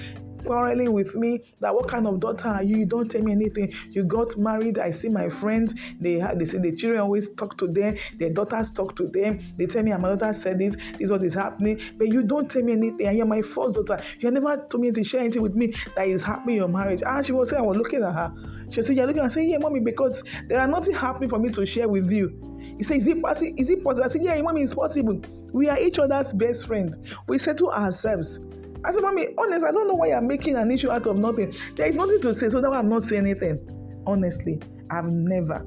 quarreling 0.47 0.93
with 0.93 1.15
me 1.15 1.41
that 1.61 1.75
what 1.75 1.89
kind 1.89 2.07
of 2.07 2.21
daughter 2.21 2.49
are 2.49 2.63
you? 2.63 2.79
You 2.79 2.87
don't 2.87 3.11
tell 3.11 3.23
me 3.23 3.33
anything. 3.33 3.73
You 3.91 4.05
got 4.05 4.37
married. 4.37 4.79
I 4.79 4.91
see 4.91 5.09
my 5.09 5.29
friends. 5.29 5.75
They 6.01 6.25
they 6.37 6.45
say 6.45 6.59
the 6.59 6.75
children 6.75 7.01
always 7.01 7.31
talk 7.35 7.59
to 7.59 7.67
them. 7.67 7.97
Their 8.15 8.33
daughters 8.33 8.73
talk 8.73 8.97
to 8.97 9.09
them. 9.09 9.41
They 9.57 9.67
tell 9.67 9.83
me 9.83 9.91
my 9.97 10.15
daughter 10.15 10.33
said 10.33 10.59
this. 10.59 10.77
This 10.77 10.95
is 11.01 11.11
what 11.11 11.23
is 11.25 11.35
happening. 11.35 11.81
But 11.99 12.09
you 12.09 12.23
don't 12.23 12.51
tell 12.51 12.63
me 12.63 12.73
anything. 12.73 13.07
And 13.07 13.17
you're 13.17 13.27
my 13.27 13.43
first 13.43 13.75
daughter. 13.75 14.03
You 14.21 14.31
never 14.31 14.57
told 14.71 14.83
me 14.83 14.93
to 14.93 15.05
share 15.05 15.21
anything 15.21 15.43
with 15.43 15.55
me 15.55 15.75
that 15.95 16.09
is 16.09 16.23
happening 16.23 16.57
in 16.57 16.63
your 16.63 16.69
marriage. 16.69 17.03
And 17.05 17.27
she 17.27 17.33
was 17.33 17.51
saying, 17.51 17.63
I 17.63 17.67
was 17.67 17.77
looking 17.77 18.03
at 18.03 18.13
her. 18.13 18.33
She 18.71 18.83
said, 18.83 18.97
You're 18.97 19.07
looking 19.07 19.23
and 19.23 19.33
say, 19.33 19.47
Yeah, 19.47 19.59
mommy, 19.59 19.81
because 19.81 20.23
there 20.49 20.61
are 20.61 20.69
nothing 20.69 20.95
happening 20.95 21.29
for 21.29 21.39
me 21.39 21.51
to 21.51 21.67
share 21.67 21.89
with 21.89 22.11
you. 22.11 22.56
He 22.77 22.83
said, 22.83 22.99
Is 22.99 23.07
it 23.07 23.23
possible? 23.23 23.53
Is 23.57 23.71
it 23.71 23.83
possible? 23.83 24.05
I 24.05 24.09
said, 24.09 24.23
Yeah, 24.23 24.41
mommy, 24.43 24.63
it's 24.63 24.75
possible. 24.75 25.21
We 25.53 25.69
are 25.69 25.79
each 25.79 25.99
other's 25.99 26.33
best 26.35 26.67
friends. 26.67 26.99
We 27.29 27.39
settle 27.39 27.71
ourselves. 27.71 28.41
I 28.85 28.93
said, 28.93 29.03
Mommy, 29.03 29.29
honest, 29.39 29.65
I 29.65 29.73
don't 29.73 29.89
know 29.89 29.95
why 29.95 30.09
you're 30.09 30.21
making 30.21 30.57
an 30.57 30.71
issue 30.71 30.91
out 30.91 31.07
of 31.07 31.19
nothing. 31.19 31.55
There 31.75 31.87
is 31.87 31.97
nothing 31.97 32.21
to 32.23 32.35
say, 32.35 32.49
so 32.49 32.61
that 32.61 32.73
I'm 32.73 32.89
not 32.89 33.03
saying 33.03 33.23
anything. 33.23 34.03
Honestly, 34.07 34.61
I've 34.91 35.07
never 35.07 35.67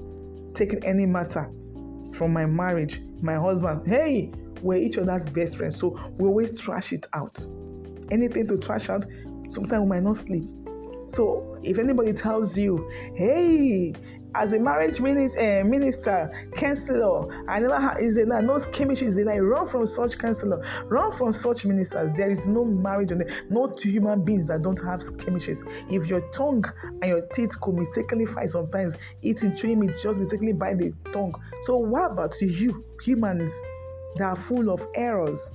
taken 0.54 0.84
any 0.84 1.06
matter 1.06 1.50
from 2.13 2.34
my 2.34 2.46
marriage, 2.46 3.01
my 3.22 3.36
husband. 3.36 3.88
Hey, 3.88 4.32
we're 4.62 4.78
each 4.78 4.98
other's 4.98 5.28
best 5.28 5.58
friends, 5.58 5.78
so 5.78 5.98
we 6.18 6.28
always 6.28 6.60
trash 6.60 6.94
it 6.94 7.06
out. 7.13 7.44
Anything 8.12 8.48
to 8.48 8.58
trash 8.58 8.89
out, 8.89 9.06
sometimes 9.50 9.82
we 9.84 9.88
might 9.88 10.04
not 10.04 10.18
sleep. 10.18 10.48
So 11.08 11.58
if 11.63 11.80
anybody 11.80 12.13
tells 12.13 12.58
you, 12.58 12.89
hey, 13.16 13.94
as 14.36 14.53
a 14.53 14.59
marriage 14.59 15.01
minister, 15.01 15.62
uh, 15.62 15.63
minister 15.63 16.50
counselor, 16.55 17.45
I 17.50 17.59
never 17.59 17.79
had 17.79 18.00
is 18.00 18.17
like 18.17 18.43
no 18.43 18.59
chemistry 18.71 19.07
is 19.07 19.17
like 19.17 19.41
run 19.41 19.67
from 19.67 19.88
such 19.88 20.17
counselor, 20.17 20.63
run 20.86 21.12
from 21.12 21.33
such 21.33 21.65
ministers. 21.65 22.12
There 22.15 22.29
is 22.29 22.45
no 22.45 22.63
marriage 22.63 23.12
on 23.12 23.19
there, 23.19 23.29
no 23.50 23.67
two 23.67 23.89
human 23.89 24.24
beings 24.24 24.48
that 24.48 24.62
don't 24.62 24.79
have 24.83 25.00
chemistries. 25.00 25.63
If 25.91 26.09
your 26.09 26.21
tongue 26.31 26.65
and 27.01 27.05
your 27.05 27.21
teeth 27.33 27.59
could 27.59 27.75
mistakenly 27.75 28.25
fight 28.25 28.50
sometimes, 28.50 28.95
eating 29.21 29.55
chewing 29.55 29.79
meat 29.79 29.95
just 30.01 30.19
mistakenly 30.19 30.53
by 30.53 30.74
the 30.74 30.93
tongue. 31.12 31.33
So 31.62 31.77
what 31.77 32.12
about 32.12 32.36
you, 32.41 32.86
humans 33.03 33.59
that 34.15 34.24
are 34.24 34.36
full 34.36 34.69
of 34.69 34.86
errors? 34.95 35.53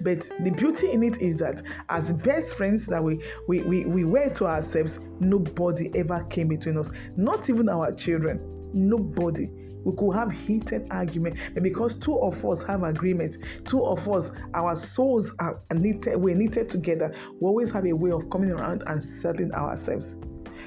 But 0.00 0.30
the 0.40 0.50
beauty 0.50 0.90
in 0.90 1.02
it 1.02 1.20
is 1.22 1.38
that 1.38 1.62
as 1.88 2.12
best 2.12 2.56
friends 2.56 2.86
that 2.86 3.02
we, 3.02 3.20
we, 3.46 3.60
we, 3.60 3.84
we 3.84 4.04
were 4.04 4.30
to 4.30 4.46
ourselves, 4.46 5.00
nobody 5.20 5.90
ever 5.94 6.24
came 6.30 6.48
between 6.48 6.76
us, 6.78 6.90
not 7.16 7.48
even 7.50 7.68
our 7.68 7.92
children. 7.92 8.40
Nobody. 8.72 9.50
We 9.84 9.92
could 9.96 10.12
have 10.12 10.30
heated 10.30 10.86
argument 10.90 11.50
but 11.54 11.62
because 11.62 11.94
two 11.94 12.18
of 12.18 12.44
us 12.44 12.62
have 12.64 12.82
agreement 12.82 13.36
two 13.64 13.84
of 13.84 14.06
us 14.08 14.32
our 14.52 14.74
souls 14.76 15.34
are 15.38 15.62
knitted 15.72 16.16
we're 16.16 16.34
knitted 16.34 16.68
together 16.68 17.14
we 17.40 17.46
always 17.46 17.70
have 17.70 17.86
a 17.86 17.92
way 17.92 18.10
of 18.10 18.28
coming 18.28 18.50
around 18.50 18.82
and 18.86 19.02
settling 19.02 19.52
ourselves. 19.52 20.16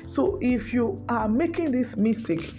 So 0.07 0.39
if 0.41 0.73
you 0.73 1.03
are 1.09 1.27
making 1.27 1.71
this 1.71 1.97
mistake 1.97 2.53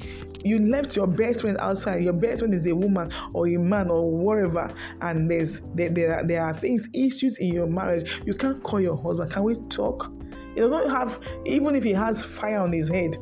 you 0.44 0.58
left 0.70 0.96
your 0.96 1.06
best 1.06 1.42
friend 1.42 1.56
outside. 1.61 2.02
Your 2.02 2.12
best 2.12 2.40
friend 2.40 2.54
is 2.54 2.66
a 2.66 2.75
woman 2.75 3.11
or 3.32 3.46
a 3.49 3.56
man 3.56 3.90
or 3.90 4.11
whatever 4.11 4.72
and 5.00 5.30
there's 5.30 5.61
there, 5.75 5.90
there, 5.90 6.14
are, 6.16 6.25
there 6.25 6.42
are 6.42 6.54
things 6.54 6.88
issues 6.94 7.38
in 7.38 7.52
your 7.52 7.66
marriage. 7.66 8.22
You 8.26 8.34
can't 8.34 8.62
call 8.62 8.80
your 8.80 8.96
husband. 8.96 9.30
Can 9.30 9.42
we 9.44 9.56
talk? 9.68 10.12
He 10.54 10.61
doesn't 10.61 10.90
have 10.90 11.18
even 11.46 11.75
if 11.75 11.84
he 11.84 11.92
has 11.92 12.22
fire 12.22 12.61
on 12.61 12.72
his 12.72 12.88
head 12.88 13.16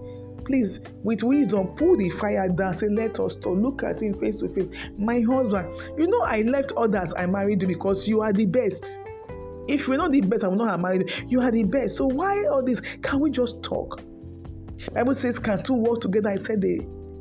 please 0.44 0.80
with 1.04 1.22
wisdom 1.22 1.68
pull 1.76 1.96
the 1.96 2.10
fire 2.10 2.48
down. 2.48 2.74
Say 2.74 2.88
let 2.88 3.20
us 3.20 3.36
talk. 3.36 3.56
Look 3.56 3.82
at 3.84 4.02
him 4.02 4.14
face 4.14 4.40
to 4.40 4.48
face. 4.48 4.70
My 4.98 5.20
husband 5.20 5.68
you 5.96 6.08
know 6.08 6.22
i 6.22 6.42
left 6.42 6.72
others 6.76 7.14
i 7.16 7.26
married 7.26 7.62
you 7.62 7.68
because 7.68 8.08
you 8.08 8.20
are 8.20 8.32
the 8.32 8.46
best. 8.46 9.00
If 9.68 9.86
you're 9.86 9.98
not 9.98 10.12
the 10.12 10.22
best 10.22 10.44
i 10.44 10.48
will 10.48 10.56
not 10.56 10.70
have 10.70 10.80
married 10.80 11.12
you 11.28 11.40
are 11.40 11.50
the 11.50 11.64
best. 11.64 11.96
So 11.96 12.06
why 12.06 12.46
all 12.46 12.62
this? 12.64 12.80
Can 12.80 13.20
we 13.20 13.30
just 13.30 13.62
talk? 13.62 14.00
Bible 14.92 15.14
says 15.14 15.38
can 15.38 15.62
two 15.62 15.74
work 15.74 16.00
together? 16.00 16.30
I 16.30 16.36
said 16.36 16.60
they 16.60 16.80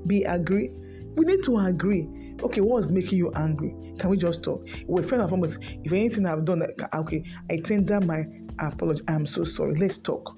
be 0.09 0.23
agree. 0.25 0.71
We 1.15 1.25
need 1.25 1.43
to 1.43 1.57
agree. 1.59 2.35
Okay, 2.43 2.61
what's 2.61 2.91
making 2.91 3.17
you 3.17 3.31
angry? 3.33 3.73
Can 3.97 4.09
we 4.09 4.17
just 4.17 4.43
talk? 4.43 4.67
Well, 4.87 5.03
first 5.03 5.21
and 5.21 5.29
foremost, 5.29 5.59
if 5.61 5.93
anything 5.93 6.25
I've 6.25 6.43
done, 6.43 6.61
okay, 6.93 7.23
I 7.49 7.57
tender 7.57 8.01
my 8.01 8.25
apology. 8.59 9.01
I'm 9.07 9.25
so 9.25 9.43
sorry. 9.45 9.75
Let's 9.75 9.97
talk 9.97 10.35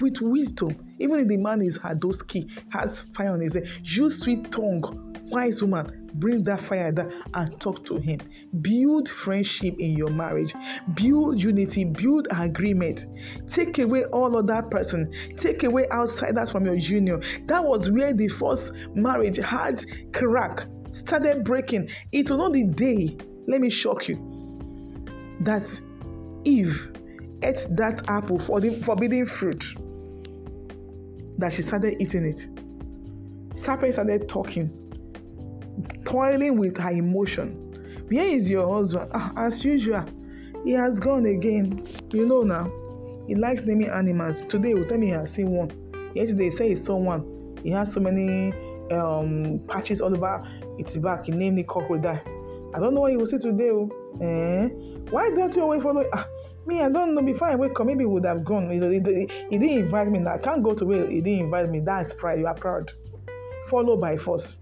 with 0.00 0.20
wisdom. 0.20 0.76
Even 0.98 1.20
if 1.20 1.28
the 1.28 1.36
man 1.36 1.62
is 1.62 1.78
Hadoski, 1.78 2.50
has 2.70 3.02
fire 3.14 3.32
on 3.32 3.40
his 3.40 3.54
head, 3.54 3.68
use 3.82 4.22
sweet 4.22 4.50
tongue, 4.50 5.16
wise 5.30 5.62
woman, 5.62 6.01
bring 6.14 6.44
that 6.44 6.60
fire 6.60 6.92
down 6.92 7.12
and 7.34 7.60
talk 7.60 7.84
to 7.86 7.96
him. 7.96 8.20
Build 8.60 9.08
friendship 9.08 9.74
in 9.78 9.92
your 9.92 10.10
marriage, 10.10 10.54
build 10.94 11.42
unity, 11.42 11.84
build 11.84 12.28
agreement. 12.30 13.06
Take 13.48 13.78
away 13.78 14.04
all 14.06 14.36
of 14.36 14.46
that 14.48 14.70
person, 14.70 15.12
take 15.36 15.64
away 15.64 15.86
outsiders 15.90 16.50
from 16.50 16.64
your 16.64 16.74
union. 16.74 17.22
That 17.46 17.64
was 17.64 17.90
where 17.90 18.12
the 18.12 18.28
first 18.28 18.72
marriage 18.94 19.36
had 19.36 19.84
crack, 20.12 20.66
started 20.92 21.44
breaking. 21.44 21.88
It 22.12 22.30
was 22.30 22.40
on 22.40 22.52
the 22.52 22.64
day, 22.64 23.16
let 23.46 23.60
me 23.60 23.70
shock 23.70 24.08
you, 24.08 24.16
that 25.40 25.80
Eve 26.44 26.92
ate 27.42 27.66
that 27.70 28.08
apple 28.08 28.38
for 28.38 28.60
the 28.60 28.70
forbidden 28.70 29.26
fruit 29.26 29.64
that 31.38 31.52
she 31.52 31.62
started 31.62 32.00
eating 32.00 32.24
it. 32.24 32.46
Serpent 33.54 33.92
started 33.92 34.28
talking 34.28 34.81
toiling 36.12 36.58
with 36.58 36.76
her 36.76 36.90
emotion. 36.90 38.04
Where 38.08 38.26
is 38.26 38.50
your 38.50 38.70
husband? 38.70 39.10
Ah, 39.14 39.32
as 39.34 39.64
usual, 39.64 40.04
he 40.62 40.72
has 40.72 41.00
gone 41.00 41.24
again. 41.24 41.86
You 42.12 42.28
know 42.28 42.42
now, 42.42 42.70
he 43.26 43.34
likes 43.34 43.64
naming 43.64 43.88
animals. 43.88 44.42
Today, 44.42 44.68
he 44.68 44.74
will 44.74 44.84
tell 44.84 44.98
me 44.98 45.06
he 45.06 45.12
has 45.12 45.32
seen 45.32 45.50
one. 45.50 45.72
Yesterday, 46.14 46.44
he 46.44 46.50
said 46.50 46.66
he 46.68 46.76
saw 46.76 46.96
one. 46.96 47.56
He 47.62 47.70
has 47.70 47.94
so 47.94 48.00
many 48.00 48.52
um, 48.92 49.64
patches 49.68 50.02
all 50.02 50.14
over 50.14 50.46
its 50.78 50.98
back. 50.98 51.24
He 51.24 51.32
named 51.32 51.58
it 51.58 51.66
crocodile. 51.66 52.20
I 52.74 52.78
don't 52.78 52.92
know 52.92 53.00
what 53.00 53.12
he 53.12 53.16
will 53.16 53.24
say 53.24 53.38
today. 53.38 53.70
Oh. 53.70 53.90
Eh? 54.20 54.68
Why 55.08 55.30
don't 55.30 55.56
you 55.56 55.62
always 55.62 55.82
follow? 55.82 56.04
Ah, 56.12 56.26
me, 56.66 56.82
I 56.82 56.90
don't 56.90 57.14
know. 57.14 57.22
Before 57.22 57.48
I 57.48 57.56
wake 57.56 57.80
up, 57.80 57.86
maybe 57.86 58.00
he 58.00 58.06
would 58.06 58.26
have 58.26 58.44
gone. 58.44 58.70
He, 58.70 58.78
he, 58.78 59.28
he 59.50 59.58
didn't 59.58 59.84
invite 59.84 60.08
me. 60.08 60.22
I 60.26 60.36
can't 60.36 60.62
go 60.62 60.74
to 60.74 60.84
where 60.84 61.06
he 61.06 61.22
didn't 61.22 61.46
invite 61.46 61.70
me. 61.70 61.80
That's 61.80 62.12
pride. 62.12 62.38
You 62.40 62.48
are 62.48 62.54
proud. 62.54 62.92
Follow 63.70 63.96
by 63.96 64.18
force. 64.18 64.58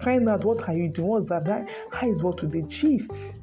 Find 0.00 0.28
out 0.28 0.44
what 0.44 0.68
are 0.68 0.74
you 0.74 0.88
doing? 0.88 1.08
What's 1.08 1.28
that? 1.28 1.44
that 1.44 1.68
how 1.92 2.08
is 2.08 2.22
what 2.22 2.38
today? 2.38 2.62
Gist. 2.62 3.38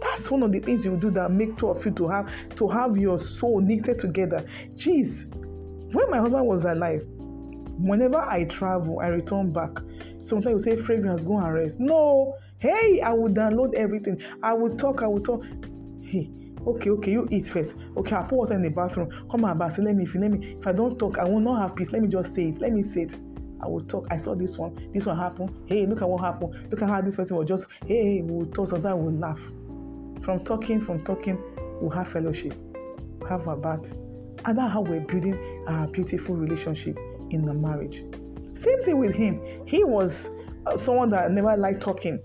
That's 0.00 0.30
one 0.30 0.42
of 0.42 0.52
the 0.52 0.60
things 0.60 0.84
you 0.84 0.96
do 0.96 1.10
that 1.10 1.30
make 1.32 1.56
two 1.56 1.68
of 1.68 1.84
you 1.84 1.90
to 1.92 2.08
have 2.08 2.54
to 2.56 2.68
have 2.68 2.96
your 2.96 3.18
soul 3.18 3.60
knitted 3.60 3.98
together. 3.98 4.44
Jeez, 4.74 5.32
when 5.92 6.10
my 6.10 6.18
husband 6.18 6.46
was 6.46 6.64
alive, 6.64 7.04
whenever 7.78 8.18
I 8.18 8.44
travel, 8.44 9.00
I 9.00 9.08
return 9.08 9.52
back. 9.52 9.72
Sometimes 10.18 10.66
you 10.66 10.76
say 10.76 10.82
fragrance, 10.82 11.24
go 11.24 11.38
and 11.38 11.54
rest. 11.54 11.80
No, 11.80 12.36
hey, 12.58 13.00
I 13.00 13.12
will 13.12 13.30
download 13.30 13.74
everything. 13.74 14.20
I 14.42 14.52
will 14.52 14.76
talk, 14.76 15.02
I 15.02 15.06
will 15.06 15.20
talk. 15.20 15.44
Hey, 16.02 16.30
okay, 16.66 16.90
okay, 16.90 17.12
you 17.12 17.26
eat 17.30 17.48
first. 17.48 17.78
Okay, 17.96 18.14
I'll 18.14 18.24
put 18.24 18.38
water 18.38 18.54
in 18.54 18.62
the 18.62 18.70
bathroom. 18.70 19.10
Come 19.30 19.44
on, 19.44 19.58
bath. 19.58 19.78
Let 19.78 19.96
me, 19.96 20.04
if 20.04 20.14
let 20.14 20.30
me, 20.30 20.56
if 20.58 20.66
I 20.66 20.72
don't 20.72 20.98
talk, 20.98 21.18
I 21.18 21.24
will 21.24 21.40
not 21.40 21.60
have 21.60 21.76
peace. 21.76 21.92
Let 21.92 22.02
me 22.02 22.08
just 22.08 22.34
say 22.34 22.48
it. 22.48 22.58
Let 22.60 22.72
me 22.72 22.82
say 22.82 23.02
it. 23.02 23.14
I 23.60 23.66
will 23.66 23.80
talk. 23.80 24.06
I 24.10 24.16
saw 24.16 24.34
this 24.34 24.58
one. 24.58 24.74
This 24.92 25.06
one 25.06 25.16
happened. 25.16 25.54
Hey, 25.66 25.86
look 25.86 26.02
at 26.02 26.08
what 26.08 26.22
happened. 26.22 26.54
Look 26.70 26.82
at 26.82 26.88
how 26.88 27.00
this 27.00 27.16
person 27.16 27.36
was 27.36 27.48
just. 27.48 27.68
Hey, 27.86 28.22
we'll 28.22 28.46
talk. 28.46 28.68
Sometimes 28.68 29.02
we'll 29.02 29.14
laugh. 29.14 29.50
From 30.22 30.40
talking, 30.40 30.80
from 30.80 31.02
talking, 31.02 31.40
we'll 31.80 31.90
have 31.90 32.08
fellowship. 32.08 32.54
We'll 33.18 33.28
have 33.28 33.46
a 33.46 33.56
bath. 33.56 33.92
And 34.44 34.58
that's 34.58 34.72
how 34.72 34.82
we're 34.82 35.00
building 35.00 35.64
our 35.66 35.88
beautiful 35.88 36.36
relationship 36.36 36.98
in 37.30 37.44
the 37.44 37.54
marriage. 37.54 38.04
Same 38.52 38.82
thing 38.82 38.98
with 38.98 39.14
him. 39.14 39.40
He 39.66 39.84
was 39.84 40.30
uh, 40.66 40.76
someone 40.76 41.10
that 41.10 41.30
never 41.32 41.56
liked 41.56 41.80
talking, 41.80 42.20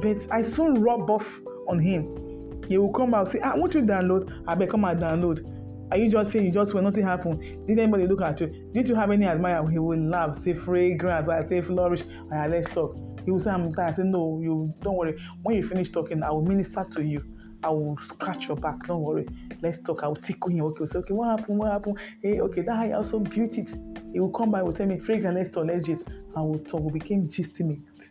but 0.00 0.26
I 0.30 0.42
soon 0.42 0.80
rub 0.80 1.10
off 1.10 1.40
on 1.68 1.78
him. 1.78 2.62
He 2.68 2.78
will 2.78 2.92
come 2.92 3.14
out 3.14 3.28
say, 3.28 3.40
"I 3.40 3.52
ah, 3.52 3.56
want 3.56 3.74
you 3.74 3.80
to 3.80 3.86
download. 3.86 4.44
I 4.46 4.54
better 4.54 4.70
come 4.70 4.84
and 4.84 5.00
download." 5.00 5.57
Are 5.90 5.96
you 5.96 6.10
just 6.10 6.32
saying 6.32 6.44
you 6.44 6.52
just 6.52 6.74
will 6.74 6.82
nothing 6.82 7.04
happen? 7.04 7.38
Did 7.66 7.78
anybody 7.78 8.06
look 8.06 8.20
at 8.20 8.40
you? 8.40 8.70
Did 8.72 8.88
you 8.88 8.94
have 8.94 9.10
any 9.10 9.24
admirer? 9.24 9.68
He 9.68 9.78
will 9.78 9.98
laugh, 9.98 10.34
say 10.34 10.52
fragrance, 10.52 11.28
I 11.28 11.40
say 11.40 11.62
flourish. 11.62 12.02
Right, 12.26 12.50
let's 12.50 12.68
talk. 12.68 12.96
He 13.24 13.30
will 13.30 13.40
say, 13.40 13.50
I'm 13.50 13.72
tired. 13.72 13.88
I 13.88 13.92
say, 13.92 14.02
No, 14.04 14.38
you 14.42 14.74
don't 14.82 14.96
worry. 14.96 15.18
When 15.42 15.56
you 15.56 15.62
finish 15.62 15.88
talking, 15.88 16.22
I 16.22 16.30
will 16.30 16.42
minister 16.42 16.84
to 16.92 17.02
you. 17.02 17.24
I 17.64 17.70
will 17.70 17.96
scratch 17.96 18.48
your 18.48 18.56
back. 18.56 18.80
Don't 18.86 19.02
worry. 19.02 19.26
Let's 19.62 19.78
talk. 19.82 20.04
I 20.04 20.08
will 20.08 20.16
tickle 20.16 20.50
him. 20.50 20.64
Okay, 20.66 20.84
say, 20.84 20.98
okay, 20.98 21.14
what 21.14 21.38
happened? 21.38 21.58
What 21.58 21.72
happened? 21.72 21.98
Hey, 22.22 22.40
okay, 22.40 22.62
that 22.62 22.76
I 22.78 22.92
also 22.92 23.18
built 23.18 23.56
it. 23.56 23.74
He 24.12 24.20
will 24.20 24.30
come 24.30 24.50
by, 24.50 24.62
will 24.62 24.72
tell 24.72 24.86
me, 24.86 24.98
fragrance, 24.98 25.36
let's 25.36 25.50
talk, 25.50 25.66
let's 25.66 25.86
just. 25.86 26.08
I 26.36 26.40
will 26.40 26.58
talk. 26.58 26.82
We 26.82 26.98
became 26.98 27.26
gistimate. 27.26 28.10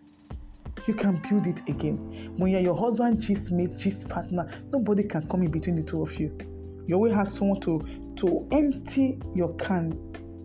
You 0.88 0.94
can 0.94 1.22
build 1.30 1.48
it 1.48 1.68
again. 1.70 1.98
When 2.38 2.52
you're 2.52 2.62
your 2.62 2.76
husband, 2.76 3.22
gist 3.22 3.52
mate, 3.52 3.78
gist 3.78 4.10
partner, 4.10 4.50
nobody 4.72 5.04
can 5.04 5.28
come 5.28 5.44
in 5.44 5.52
between 5.52 5.76
the 5.76 5.84
two 5.84 6.02
of 6.02 6.20
you. 6.20 6.36
You 6.88 6.96
always 6.96 7.14
have 7.14 7.28
someone 7.28 7.60
to 7.62 7.86
to 8.18 8.48
empty 8.52 9.20
your 9.36 9.54
can 9.56 9.94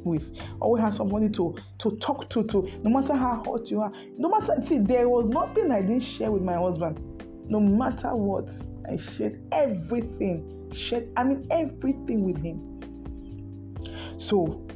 with. 0.05 0.39
Always 0.61 0.83
have 0.83 0.95
somebody 0.95 1.31
to 1.31 1.55
to 1.79 1.97
talk 1.99 2.29
to. 2.31 2.45
To 2.45 2.69
no 2.83 2.91
matter 2.91 3.15
how 3.15 3.43
hot 3.45 3.71
you 3.71 3.81
are, 3.81 3.93
no 4.19 4.29
matter 4.29 4.61
see, 4.63 4.79
there 4.79 5.09
was 5.09 5.27
nothing 5.27 5.71
I 5.71 5.81
didn't 5.81 6.01
share 6.01 6.33
with 6.33 6.43
my 6.43 6.55
husband. 6.55 7.01
No 7.49 7.61
matter 7.61 8.15
what, 8.15 8.51
I 8.89 8.97
shared 8.97 9.41
everything. 9.53 10.69
Shared, 10.73 11.11
I 11.17 11.25
mean 11.25 11.47
everything 11.51 12.25
with 12.25 12.43
him. 12.43 12.69
So 14.19 14.67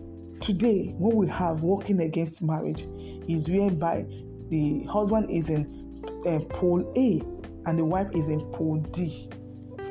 today, 0.41 0.95
what 0.99 1.15
we 1.15 1.27
have 1.29 1.65
working 1.65 2.01
against 2.01 2.43
marriage 2.43 2.87
is 3.29 3.49
whereby 3.49 4.07
the 4.51 4.85
husband 4.85 5.31
is 5.31 5.51
in 5.51 6.03
uh, 6.27 6.39
pole 6.51 6.93
A 6.97 7.21
and 7.69 7.77
the 7.77 7.85
wife 7.85 8.09
is 8.15 8.29
in 8.29 8.41
pole 8.53 8.77
D, 8.93 9.29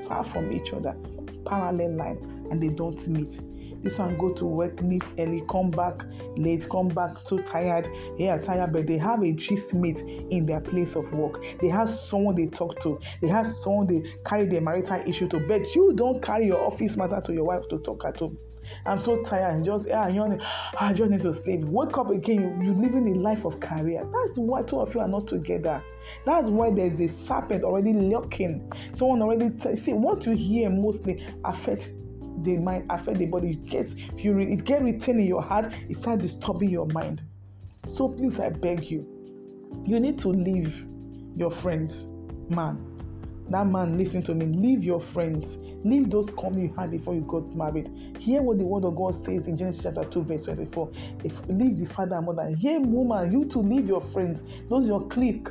far 0.08 0.24
from 0.24 0.53
each 0.53 0.72
other 0.72 0.96
parallel 1.46 1.96
line 1.96 2.48
and 2.52 2.62
they 2.62 2.70
don't 2.70 3.08
meet. 3.08 3.40
This 3.84 4.00
one 4.00 4.18
go 4.18 4.34
to 4.34 4.46
work, 4.46 4.82
leaves 4.82 5.14
early, 5.20 5.44
come 5.48 5.70
back 5.70 6.04
late, 6.38 6.68
come 6.72 6.88
back 6.88 7.24
too 7.24 7.40
tired. 7.40 7.88
Are 8.20 8.40
tired, 8.40 8.74
but 8.74 8.88
they 8.88 8.98
have 8.98 9.22
a 9.22 9.32
gist 9.32 9.75
mate 9.75 10.02
in 10.02 10.46
their 10.48 10.60
place 10.60 10.96
of 10.96 11.14
work. 11.14 11.44
They 11.62 11.68
have 11.68 11.90
someone 11.90 12.36
they 12.36 12.48
talk 12.48 12.80
to. 12.80 13.00
They 13.22 13.28
have 13.28 13.46
someone 13.46 13.86
they 13.86 14.04
carry 14.25 14.48
their 14.48 14.62
marital 14.62 15.02
issue 15.08 15.28
to. 15.28 15.40
But 15.40 15.75
you 15.75 15.94
don't 15.94 16.22
carry 16.22 16.48
your 16.48 16.64
office 16.64 16.98
matter 16.98 17.22
to 17.25 17.34
your 17.34 17.44
wife 17.44 17.68
to 17.70 17.78
talk 17.78 18.06
at 18.06 18.20
home. 18.20 18.40
I'm 18.86 18.98
so 18.98 19.22
tired 19.24 19.55
and 19.55 19.63
just 19.63 19.88
yeah, 19.88 20.07
you 20.07 20.39
I 20.79 20.93
just 20.93 21.12
need 21.12 21.22
to 21.22 21.34
sleep. 21.34 21.62
Wake 21.65 21.98
up 21.98 22.10
again. 22.10 22.62
You, 22.62 22.72
are 22.72 22.75
living 22.75 23.07
a 23.07 23.19
life 23.19 23.45
of 23.45 23.60
career. 23.60 24.07
That's 24.12 24.38
why 24.38 24.62
two 24.62 24.79
of 24.79 24.93
you 24.93 25.01
are 25.01 25.07
not 25.07 25.27
together. 25.27 25.84
That's 26.25 26.50
why 26.50 26.72
there's 26.72 27.00
a 27.00 27.07
serpent 27.07 27.63
already 27.63 27.93
lurking. 27.93 28.72
Someone 28.93 29.22
already 29.22 29.50
t- 29.51 29.75
see 29.75 29.93
what 29.93 30.25
you 30.25 30.34
hear 30.34 30.69
mostly 30.69 31.25
affect 31.43 31.91
the 32.43 32.57
mind, 32.57 32.86
affect 32.89 33.17
the 33.19 33.25
body. 33.27 33.51
It 33.51 33.65
gets 33.65 33.95
if 33.95 34.24
you 34.24 34.34
re- 34.34 34.51
it 34.51 34.65
get 34.65 34.81
retained 34.81 35.19
in 35.19 35.27
your 35.27 35.41
heart, 35.41 35.72
it 35.89 35.95
starts 35.95 36.22
disturbing 36.22 36.69
your 36.69 36.88
mind. 36.88 37.22
So 37.88 38.10
please, 38.10 38.39
I 38.39 38.50
beg 38.50 38.89
you, 38.89 39.07
you 39.86 40.00
need 40.00 40.17
to 40.19 40.29
leave 40.29 40.88
your 41.36 41.51
friends, 41.51 42.07
man 42.50 42.95
that 43.50 43.68
man 43.68 43.98
listen 43.98 44.22
to 44.24 44.34
me 44.34 44.46
leave 44.46 44.84
your 44.84 45.00
friends 45.00 45.58
leave 45.84 46.10
those 46.10 46.30
company 46.32 46.64
you 46.64 46.74
had 46.75 46.92
before 46.92 47.14
you 47.14 47.22
got 47.22 47.56
married. 47.56 47.90
Hear 48.20 48.42
what 48.42 48.58
the 48.58 48.66
word 48.66 48.86
of 48.86 48.96
god 48.96 49.16
says 49.16 49.48
in 49.48 49.56
genesis 49.56 49.84
chapter 49.84 50.04
2 50.04 50.24
verse 50.24 50.46
24 50.46 50.90
if 51.24 51.40
leave 51.48 51.78
the 51.78 51.86
father 51.86 52.16
and 52.16 52.25
mother 52.25 52.56
hear 52.56 52.80
woman 52.80 53.32
you 53.32 53.46
to 53.46 53.60
leave 53.60 53.88
your 53.88 54.02
friends. 54.02 54.44
Those 54.68 54.88
your 54.88 55.06
clique 55.08 55.48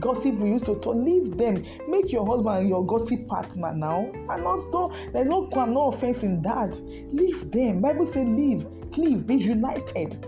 gossip 0.00 0.34
we 0.34 0.50
used 0.50 0.66
to 0.66 0.74
talk 0.76 0.94
leave 0.94 1.38
them. 1.38 1.64
Make 1.88 2.12
your 2.12 2.26
husband 2.26 2.68
your 2.68 2.84
gossip 2.84 3.26
partner 3.26 3.72
now. 3.74 4.10
And 4.12 4.44
not 4.44 4.70
no 4.70 4.92
there's 5.12 5.28
no 5.28 5.46
crime 5.46 5.72
no 5.72 5.88
offense 5.88 6.22
in 6.22 6.42
that. 6.42 6.78
Leave 7.12 7.50
them. 7.50 7.80
Bible 7.80 8.06
say 8.06 8.24
leave 8.24 8.66
cleave 8.92 9.26
be 9.26 9.36
united. 9.36 10.24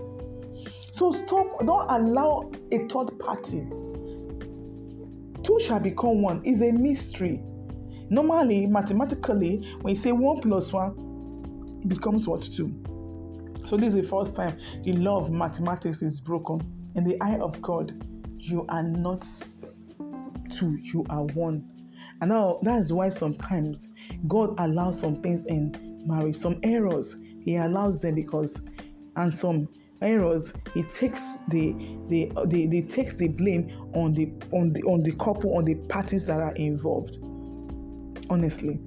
So 0.91 1.11
stop 1.11 1.59
don't 1.59 1.89
allow 1.89 2.51
a 2.71 2.79
third 2.87 3.17
party 3.19 3.67
two 5.43 5.59
shall 5.59 5.79
become 5.79 6.21
one 6.21 6.41
is 6.45 6.61
a 6.61 6.71
mystery. 6.71 7.41
Normally, 8.09 8.65
mathematically, 8.67 9.65
when 9.81 9.95
you 9.95 9.95
say 9.95 10.11
one 10.11 10.41
plus 10.41 10.73
one 10.73 11.79
becomes 11.87 12.27
what 12.27 12.41
two. 12.41 12.73
So 13.65 13.77
this 13.77 13.93
is 13.93 14.01
the 14.01 14.03
first 14.03 14.35
time 14.35 14.57
the 14.83 14.93
law 14.93 15.19
of 15.19 15.31
mathematics 15.31 16.01
is 16.01 16.19
broken. 16.19 16.61
In 16.95 17.03
the 17.03 17.19
eye 17.21 17.39
of 17.39 17.61
God, 17.61 18.05
you 18.37 18.65
are 18.67 18.83
not 18.83 19.25
two, 20.49 20.77
you 20.81 21.05
are 21.09 21.23
one. 21.23 21.67
And 22.19 22.29
now 22.29 22.59
that's 22.61 22.91
why 22.91 23.09
sometimes 23.09 23.93
God 24.27 24.55
allows 24.59 24.99
some 24.99 25.21
things 25.21 25.45
in 25.45 26.03
marriage, 26.05 26.35
some 26.35 26.59
errors. 26.63 27.15
He 27.41 27.55
allows 27.55 27.99
them 27.99 28.15
because, 28.15 28.61
and 29.15 29.31
some 29.33 29.67
errors, 30.01 30.53
he 30.73 30.83
takes 30.83 31.37
the 31.47 31.73
the 32.07 32.31
the, 32.45 32.67
the 32.67 32.81
takes 32.83 33.15
the 33.15 33.27
blame 33.27 33.69
on 33.93 34.13
the 34.13 34.31
on 34.51 34.73
the 34.73 34.81
on 34.83 35.03
the 35.03 35.11
couple 35.13 35.55
on 35.55 35.65
the 35.65 35.75
parties 35.75 36.25
that 36.25 36.39
are 36.39 36.53
involved. 36.53 37.17
Honestly, 38.29 38.79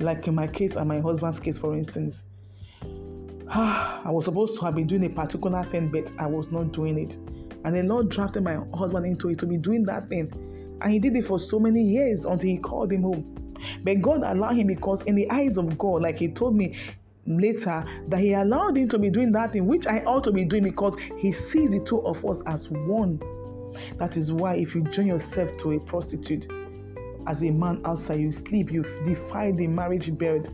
like 0.00 0.26
in 0.28 0.34
my 0.34 0.46
case 0.46 0.76
and 0.76 0.88
my 0.88 1.00
husband's 1.00 1.40
case, 1.40 1.58
for 1.58 1.74
instance, 1.74 2.24
I 3.48 4.10
was 4.10 4.24
supposed 4.24 4.58
to 4.58 4.64
have 4.64 4.74
been 4.74 4.86
doing 4.86 5.04
a 5.04 5.10
particular 5.10 5.64
thing, 5.64 5.88
but 5.88 6.12
I 6.18 6.26
was 6.26 6.50
not 6.52 6.72
doing 6.72 6.98
it, 6.98 7.14
and 7.64 7.74
the 7.74 7.82
Lord 7.82 8.10
drafted 8.10 8.44
my 8.44 8.60
husband 8.74 9.06
into 9.06 9.30
it 9.30 9.38
to 9.38 9.46
be 9.46 9.56
doing 9.56 9.84
that 9.86 10.08
thing, 10.08 10.30
and 10.80 10.92
he 10.92 10.98
did 10.98 11.16
it 11.16 11.24
for 11.24 11.38
so 11.38 11.58
many 11.58 11.82
years 11.82 12.24
until 12.24 12.50
he 12.50 12.58
called 12.58 12.92
him 12.92 13.02
home. 13.02 13.34
But 13.82 14.00
God 14.00 14.22
allowed 14.22 14.56
him 14.56 14.66
because, 14.66 15.02
in 15.02 15.14
the 15.14 15.30
eyes 15.30 15.56
of 15.56 15.76
God, 15.78 16.02
like 16.02 16.16
He 16.16 16.28
told 16.28 16.56
me, 16.56 16.76
later 17.28 17.84
that 18.08 18.20
he 18.20 18.32
allowed 18.32 18.76
him 18.76 18.88
to 18.88 18.98
be 18.98 19.10
doing 19.10 19.32
that 19.32 19.52
thing 19.52 19.66
which 19.66 19.86
I 19.86 20.00
ought 20.04 20.24
to 20.24 20.32
be 20.32 20.44
doing 20.44 20.64
because 20.64 20.98
he 21.18 21.30
sees 21.30 21.70
the 21.70 21.80
two 21.80 22.00
of 22.06 22.24
us 22.24 22.42
as 22.46 22.70
one. 22.70 23.20
That 23.96 24.16
is 24.16 24.32
why 24.32 24.54
if 24.54 24.74
you 24.74 24.82
join 24.84 25.06
yourself 25.06 25.56
to 25.58 25.72
a 25.72 25.80
prostitute 25.80 26.48
as 27.26 27.42
a 27.42 27.50
man 27.50 27.82
outside, 27.84 28.20
you 28.20 28.32
sleep, 28.32 28.72
you 28.72 28.82
defy 29.04 29.52
the 29.52 29.66
marriage 29.66 30.16
bed. 30.16 30.48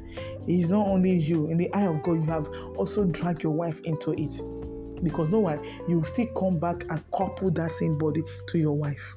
It 0.49 0.59
is 0.59 0.71
not 0.71 0.89
only 0.89 1.17
you, 1.19 1.47
in 1.49 1.57
the 1.57 1.73
eye 1.73 1.87
of 1.87 2.03
God, 2.03 2.15
you 2.15 2.25
have 2.25 2.49
also 2.77 3.05
dragged 3.05 3.45
your 3.45 3.53
wife 3.53 3.81
into 3.83 4.13
it. 4.13 4.41
Because 5.03 5.31
no 5.31 5.39
one, 5.39 5.65
you 5.87 6.03
still 6.03 6.27
come 6.37 6.59
back 6.59 6.85
and 6.91 7.03
couple 7.13 7.51
that 7.53 7.71
same 7.71 7.97
body 7.97 8.23
to 8.49 8.59
your 8.59 8.73
wife 8.73 9.15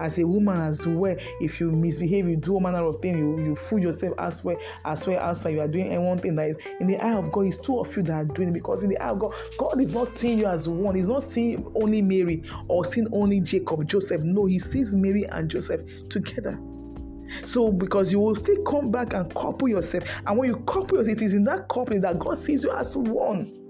as 0.00 0.18
a 0.18 0.26
woman 0.26 0.60
as 0.60 0.86
well. 0.86 1.16
If 1.40 1.60
you 1.60 1.70
misbehave 1.70 2.28
you 2.28 2.36
do 2.36 2.54
all 2.54 2.60
manner 2.60 2.84
of 2.84 3.00
things 3.00 3.16
you, 3.18 3.38
you 3.40 3.56
fool 3.56 3.78
yourself 3.78 4.14
as 4.18 4.44
well 4.44 4.56
as 4.84 5.06
well 5.06 5.18
outside 5.20 5.50
you 5.50 5.60
are 5.60 5.68
doing 5.68 6.02
one 6.02 6.18
thing 6.18 6.34
that 6.36 6.50
is 6.50 6.56
in 6.80 6.86
the 6.86 6.96
eye 6.98 7.14
of 7.14 7.30
god 7.32 7.42
it's 7.42 7.58
two 7.58 7.78
of 7.78 7.96
you 7.96 8.02
that 8.04 8.12
are 8.12 8.24
doing 8.24 8.48
it 8.48 8.52
because 8.52 8.84
in 8.84 8.90
the 8.90 8.98
eye 8.98 9.08
of 9.08 9.18
god 9.18 9.32
god 9.56 9.80
is 9.80 9.94
not 9.94 10.08
seeing 10.08 10.38
you 10.38 10.46
as 10.46 10.68
one. 10.68 10.94
He's 10.94 11.08
not 11.08 11.22
seeing 11.22 11.70
only 11.74 12.02
mary 12.02 12.42
or 12.68 12.84
seeing 12.84 13.08
only 13.12 13.40
jacob 13.40 13.86
joseph. 13.88 14.22
No 14.22 14.46
he 14.46 14.58
sees 14.58 14.94
mary 14.94 15.24
and 15.24 15.50
joseph 15.50 16.08
together. 16.08 16.58
So, 17.44 17.70
because 17.70 18.10
you 18.10 18.20
will 18.20 18.34
still 18.34 18.62
come 18.62 18.90
back 18.90 19.12
and 19.12 19.32
couple 19.34 19.68
yourself, 19.68 20.22
and 20.26 20.38
when 20.38 20.48
you 20.48 20.56
couple 20.60 20.98
yourself, 20.98 21.18
it 21.18 21.22
is 21.22 21.34
in 21.34 21.44
that 21.44 21.68
coupling 21.68 22.00
that 22.00 22.18
God 22.18 22.38
sees 22.38 22.64
you 22.64 22.72
as 22.72 22.96
one. 22.96 23.67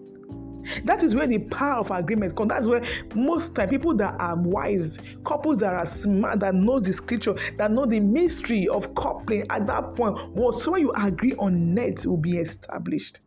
That 0.84 1.02
is 1.02 1.14
where 1.14 1.26
the 1.26 1.38
power 1.38 1.78
of 1.78 1.90
agreement 1.90 2.36
comes. 2.36 2.48
That's 2.50 2.66
where 2.66 2.82
most 3.14 3.54
time 3.54 3.68
people 3.68 3.94
that 3.96 4.14
are 4.18 4.36
wise, 4.36 4.98
couples 5.24 5.58
that 5.58 5.74
are 5.74 5.86
smart, 5.86 6.40
that 6.40 6.54
knows 6.54 6.82
the 6.82 6.92
scripture, 6.92 7.34
that 7.56 7.70
know 7.70 7.86
the 7.86 8.00
mystery 8.00 8.68
of 8.68 8.94
coupling, 8.94 9.44
at 9.50 9.66
that 9.66 9.94
point, 9.94 10.18
whatsoever 10.30 10.78
you 10.78 10.92
agree 10.92 11.34
on 11.38 11.74
net 11.74 12.04
will 12.06 12.16
be 12.16 12.38
established. 12.38 13.20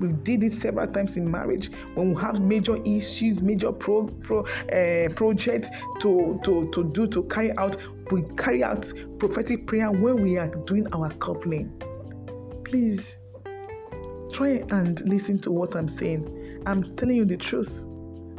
We 0.00 0.12
did 0.12 0.44
it 0.44 0.52
several 0.52 0.86
times 0.86 1.16
in 1.16 1.28
marriage 1.28 1.72
when 1.94 2.14
we 2.14 2.20
have 2.20 2.40
major 2.40 2.76
issues, 2.84 3.42
major 3.42 3.72
pro, 3.72 4.06
pro 4.06 4.42
uh, 4.42 5.08
projects 5.14 5.70
to, 6.00 6.40
to, 6.44 6.70
to 6.70 6.84
do, 6.92 7.08
to 7.08 7.24
carry 7.24 7.56
out. 7.56 7.76
We 8.12 8.22
carry 8.36 8.62
out 8.62 8.90
prophetic 9.18 9.66
prayer 9.66 9.90
when 9.90 10.22
we 10.22 10.38
are 10.38 10.48
doing 10.66 10.86
our 10.94 11.10
coupling. 11.14 11.82
Please 12.64 13.17
Try 14.32 14.64
and 14.70 15.00
listen 15.08 15.38
to 15.40 15.50
what 15.50 15.74
I'm 15.74 15.88
saying. 15.88 16.62
I'm 16.66 16.96
telling 16.96 17.16
you 17.16 17.24
the 17.24 17.36
truth. 17.36 17.84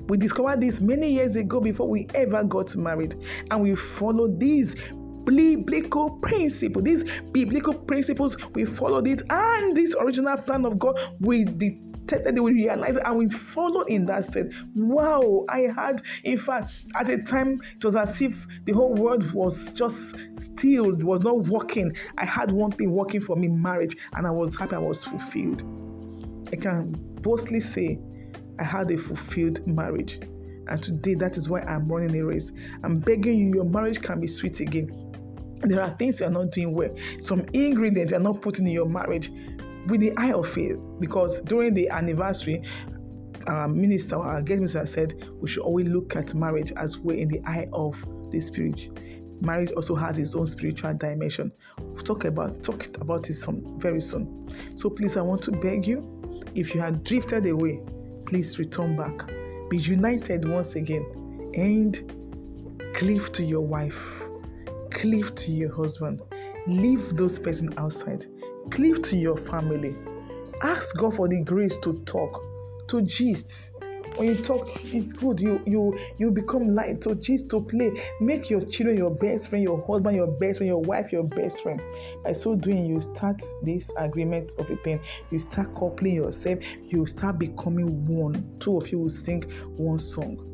We 0.07 0.17
discovered 0.17 0.61
this 0.61 0.81
many 0.81 1.11
years 1.11 1.35
ago 1.35 1.59
before 1.59 1.87
we 1.87 2.07
ever 2.15 2.43
got 2.43 2.75
married, 2.75 3.15
and 3.51 3.61
we 3.61 3.75
followed 3.75 4.39
these 4.39 4.75
biblical 5.25 6.11
principles. 6.21 6.83
These 6.83 7.21
biblical 7.31 7.73
principles, 7.73 8.37
we 8.53 8.65
followed 8.65 9.07
it, 9.07 9.21
and 9.29 9.75
this 9.75 9.95
original 9.95 10.37
plan 10.37 10.65
of 10.65 10.79
God, 10.79 10.99
we 11.19 11.45
detected 12.09 12.39
we 12.39 12.53
realized 12.53 12.99
and 13.03 13.17
we 13.17 13.29
follow 13.29 13.81
in 13.81 14.05
that 14.05 14.25
said 14.25 14.51
wow 14.75 15.45
i 15.49 15.61
had 15.61 16.01
in 16.23 16.37
fact 16.37 16.71
at 16.95 17.09
a 17.09 17.21
time 17.21 17.61
it 17.75 17.85
was 17.85 17.95
as 17.95 18.21
if 18.21 18.47
the 18.65 18.71
whole 18.71 18.93
world 18.93 19.31
was 19.33 19.73
just 19.73 20.15
still 20.37 20.95
was 20.97 21.21
not 21.21 21.37
working 21.47 21.95
i 22.17 22.25
had 22.25 22.51
one 22.51 22.71
thing 22.71 22.91
working 22.91 23.21
for 23.21 23.35
me 23.35 23.47
marriage 23.47 23.95
and 24.13 24.25
i 24.25 24.31
was 24.31 24.57
happy 24.57 24.75
i 24.75 24.79
was 24.79 25.03
fulfilled 25.03 25.61
i 26.51 26.55
can 26.55 26.91
boastly 27.21 27.59
say 27.59 27.99
i 28.59 28.63
had 28.63 28.89
a 28.91 28.97
fulfilled 28.97 29.65
marriage 29.67 30.19
And 30.69 30.81
today, 30.83 31.15
that 31.15 31.35
is 31.35 31.49
why 31.49 31.61
I'm 31.61 31.91
running 31.91 32.15
a 32.15 32.23
race. 32.23 32.51
I'm 32.83 32.99
begging 32.99 33.37
you, 33.39 33.55
your 33.55 33.65
marriage 33.65 34.01
can 34.01 34.21
be 34.21 34.27
sweet 34.27 34.59
again. 34.59 34.91
There 35.61 35.81
are 35.81 35.89
things 35.89 36.19
you're 36.19 36.29
not 36.29 36.51
doing 36.51 36.73
well. 36.73 36.95
Some 37.19 37.45
ingredients 37.53 38.11
you're 38.11 38.21
not 38.21 38.41
putting 38.41 38.67
in 38.67 38.73
your 38.73 38.87
marriage 38.87 39.31
with 39.89 40.01
the 40.01 40.13
eye 40.17 40.33
of 40.33 40.47
faith. 40.47 40.77
Because 40.99 41.41
during 41.41 41.73
the 41.73 41.89
anniversary, 41.89 42.63
our 43.47 43.67
minister, 43.67 44.15
our 44.17 44.41
guest 44.41 44.57
minister 44.59 44.85
said 44.85 45.13
we 45.39 45.47
should 45.47 45.63
always 45.63 45.87
look 45.87 46.15
at 46.15 46.33
marriage 46.35 46.71
as 46.77 46.99
we're 46.99 47.17
in 47.17 47.27
the 47.29 47.41
eye 47.45 47.67
of 47.73 48.03
the 48.31 48.39
spirit. 48.39 48.89
Marriage 49.41 49.71
also 49.71 49.95
has 49.95 50.17
its 50.17 50.35
own 50.35 50.45
spiritual 50.45 50.93
dimension. 50.93 51.51
We'll 51.79 52.03
talk 52.03 52.25
about 52.25 52.61
talk 52.61 52.85
about 52.99 53.29
it 53.29 53.35
some 53.35 53.79
very 53.79 54.01
soon. 54.01 54.49
So 54.75 54.89
please, 54.89 55.15
I 55.17 55.21
want 55.21 55.41
to 55.43 55.51
beg 55.51 55.87
you, 55.87 56.41
if 56.55 56.75
you 56.75 56.81
had 56.81 57.03
drifted 57.03 57.45
away, 57.45 57.81
please 58.25 58.59
return 58.59 58.95
back. 58.95 59.27
Be 59.69 59.77
united 59.77 60.47
once 60.47 60.75
again 60.75 61.05
and 61.55 62.13
cleave 62.95 63.31
to 63.33 63.43
your 63.43 63.61
wife, 63.61 64.21
cleave 64.91 65.33
to 65.35 65.51
your 65.51 65.73
husband, 65.73 66.21
leave 66.67 67.15
those 67.15 67.39
person 67.39 67.73
outside, 67.77 68.25
cleave 68.71 69.01
to 69.03 69.17
your 69.17 69.37
family. 69.37 69.95
Ask 70.61 70.97
God 70.97 71.15
for 71.15 71.27
the 71.27 71.41
grace 71.41 71.77
to 71.79 71.93
talk, 72.05 72.43
to 72.87 73.01
gist, 73.01 73.73
when 74.19 74.27
you 74.27 74.35
talk 74.35 74.67
it's 74.93 75.13
good. 75.13 75.39
You 75.39 75.61
you 75.65 75.97
you 76.17 76.31
become 76.31 76.75
light 76.75 77.01
to 77.01 77.15
gist 77.15 77.49
to 77.51 77.61
play. 77.61 77.91
Make 78.19 78.49
your 78.49 78.61
children 78.61 78.97
your 78.97 79.11
best 79.11 79.49
friend 79.49 79.63
your 79.63 79.81
husband 79.85 80.15
your 80.15 80.27
best 80.27 80.59
friend 80.59 80.67
your 80.67 80.81
wife 80.81 81.11
your 81.11 81.23
best 81.23 81.63
friend. 81.63 81.81
By 82.23 82.33
so 82.33 82.55
doing 82.55 82.85
you 82.85 82.99
start 82.99 83.41
this 83.63 83.91
agreement 83.97 84.55
of 84.57 84.69
a 84.69 84.75
thing. 84.77 84.99
You 85.31 85.39
start 85.39 85.73
coupling 85.73 86.15
yourself. 86.15 86.59
You 86.85 87.05
start 87.05 87.39
becoming 87.39 88.05
one. 88.05 88.57
Two 88.59 88.77
of 88.77 88.91
you 88.91 88.99
will 88.99 89.09
sing 89.09 89.43
one 89.77 89.99
song. 89.99 90.45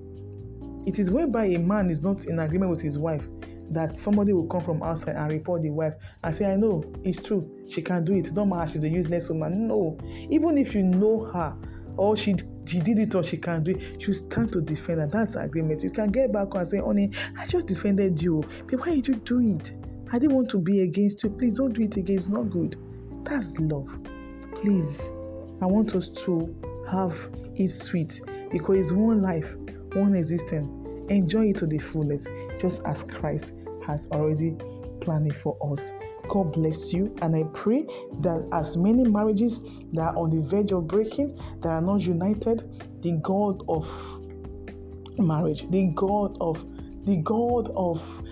It 0.85 0.99
is 0.99 1.09
whereby 1.09 1.45
a 1.45 1.57
man 1.57 1.89
is 1.89 2.03
not 2.03 2.25
in 2.25 2.37
agreement 2.37 2.69
with 2.69 2.81
his 2.81 2.99
wife 2.99 3.27
that 3.71 3.97
somebody 3.97 4.33
will 4.33 4.47
come 4.47 4.61
from 4.61 4.83
outside 4.83 5.15
and 5.15 5.31
report 5.31 5.61
the 5.63 5.69
wife 5.69 5.95
and 6.23 6.33
say, 6.33 6.51
I 6.51 6.55
know, 6.55 6.83
it's 7.03 7.21
true, 7.21 7.49
she 7.67 7.81
can 7.81 8.05
do 8.05 8.13
it. 8.13 8.29
Don't 8.33 8.49
matter, 8.49 8.73
she's 8.73 8.83
a 8.83 8.89
useless 8.89 9.29
woman. 9.29 9.67
No. 9.67 9.97
Even 10.29 10.57
if 10.57 10.75
you 10.75 10.83
know 10.83 11.25
her 11.33 11.55
or 11.97 12.15
she 12.15 12.35
she 12.65 12.79
did 12.79 12.99
it 12.99 13.13
or 13.13 13.23
she 13.23 13.37
can 13.37 13.63
do 13.63 13.75
it, 13.75 14.01
she'll 14.01 14.15
stand 14.15 14.51
to 14.53 14.61
defend 14.61 14.99
her. 14.99 15.07
That's 15.07 15.35
agreement. 15.35 15.83
You 15.83 15.91
can 15.91 16.11
get 16.11 16.31
back 16.31 16.53
and 16.55 16.67
say, 16.67 16.79
honey, 16.79 17.11
I 17.37 17.45
just 17.45 17.67
defended 17.67 18.21
you. 18.21 18.43
But 18.67 18.79
why 18.79 18.95
did 18.95 19.07
you 19.07 19.15
do 19.15 19.39
it? 19.39 19.71
I 20.11 20.19
didn't 20.19 20.35
want 20.35 20.49
to 20.49 20.57
be 20.57 20.81
against 20.81 21.23
you. 21.23 21.29
Please 21.29 21.57
don't 21.57 21.73
do 21.73 21.83
it 21.83 21.95
again. 21.97 22.15
It's 22.15 22.27
not 22.27 22.49
good. 22.49 22.75
That's 23.23 23.59
love. 23.59 23.95
Please, 24.55 25.09
I 25.61 25.65
want 25.65 25.95
us 25.95 26.09
to 26.09 26.55
have 26.89 27.29
it 27.55 27.69
sweet 27.69 28.21
because 28.51 28.77
it's 28.77 28.91
one 28.91 29.21
life, 29.21 29.55
one 29.93 30.15
existence. 30.15 30.69
Enjoy 31.09 31.49
it 31.49 31.57
to 31.57 31.67
the 31.67 31.77
fullest, 31.77 32.27
just 32.65 32.83
as 32.85 33.03
Christ 33.03 33.53
has 33.85 34.07
already 34.11 34.57
planned 34.99 35.27
it 35.27 35.35
for 35.35 35.55
us. 35.71 35.91
God 36.29 36.53
bless 36.53 36.91
you. 36.91 37.15
And 37.21 37.35
I 37.35 37.43
pray 37.53 37.83
that 38.21 38.47
as 38.51 38.75
many 38.75 39.03
marriages 39.03 39.61
that 39.93 40.01
are 40.01 40.17
on 40.17 40.31
the 40.31 40.41
verge 40.41 40.71
of 40.71 40.87
breaking, 40.87 41.37
that 41.61 41.69
are 41.69 41.81
not 41.81 42.01
united, 42.01 42.63
the 43.03 43.11
God 43.21 43.63
of 43.69 43.87
marriage, 45.19 45.69
the 45.69 45.91
God 45.93 46.37
of 46.41 46.65
the 47.05 47.17
God 47.21 47.69
of 47.75 48.23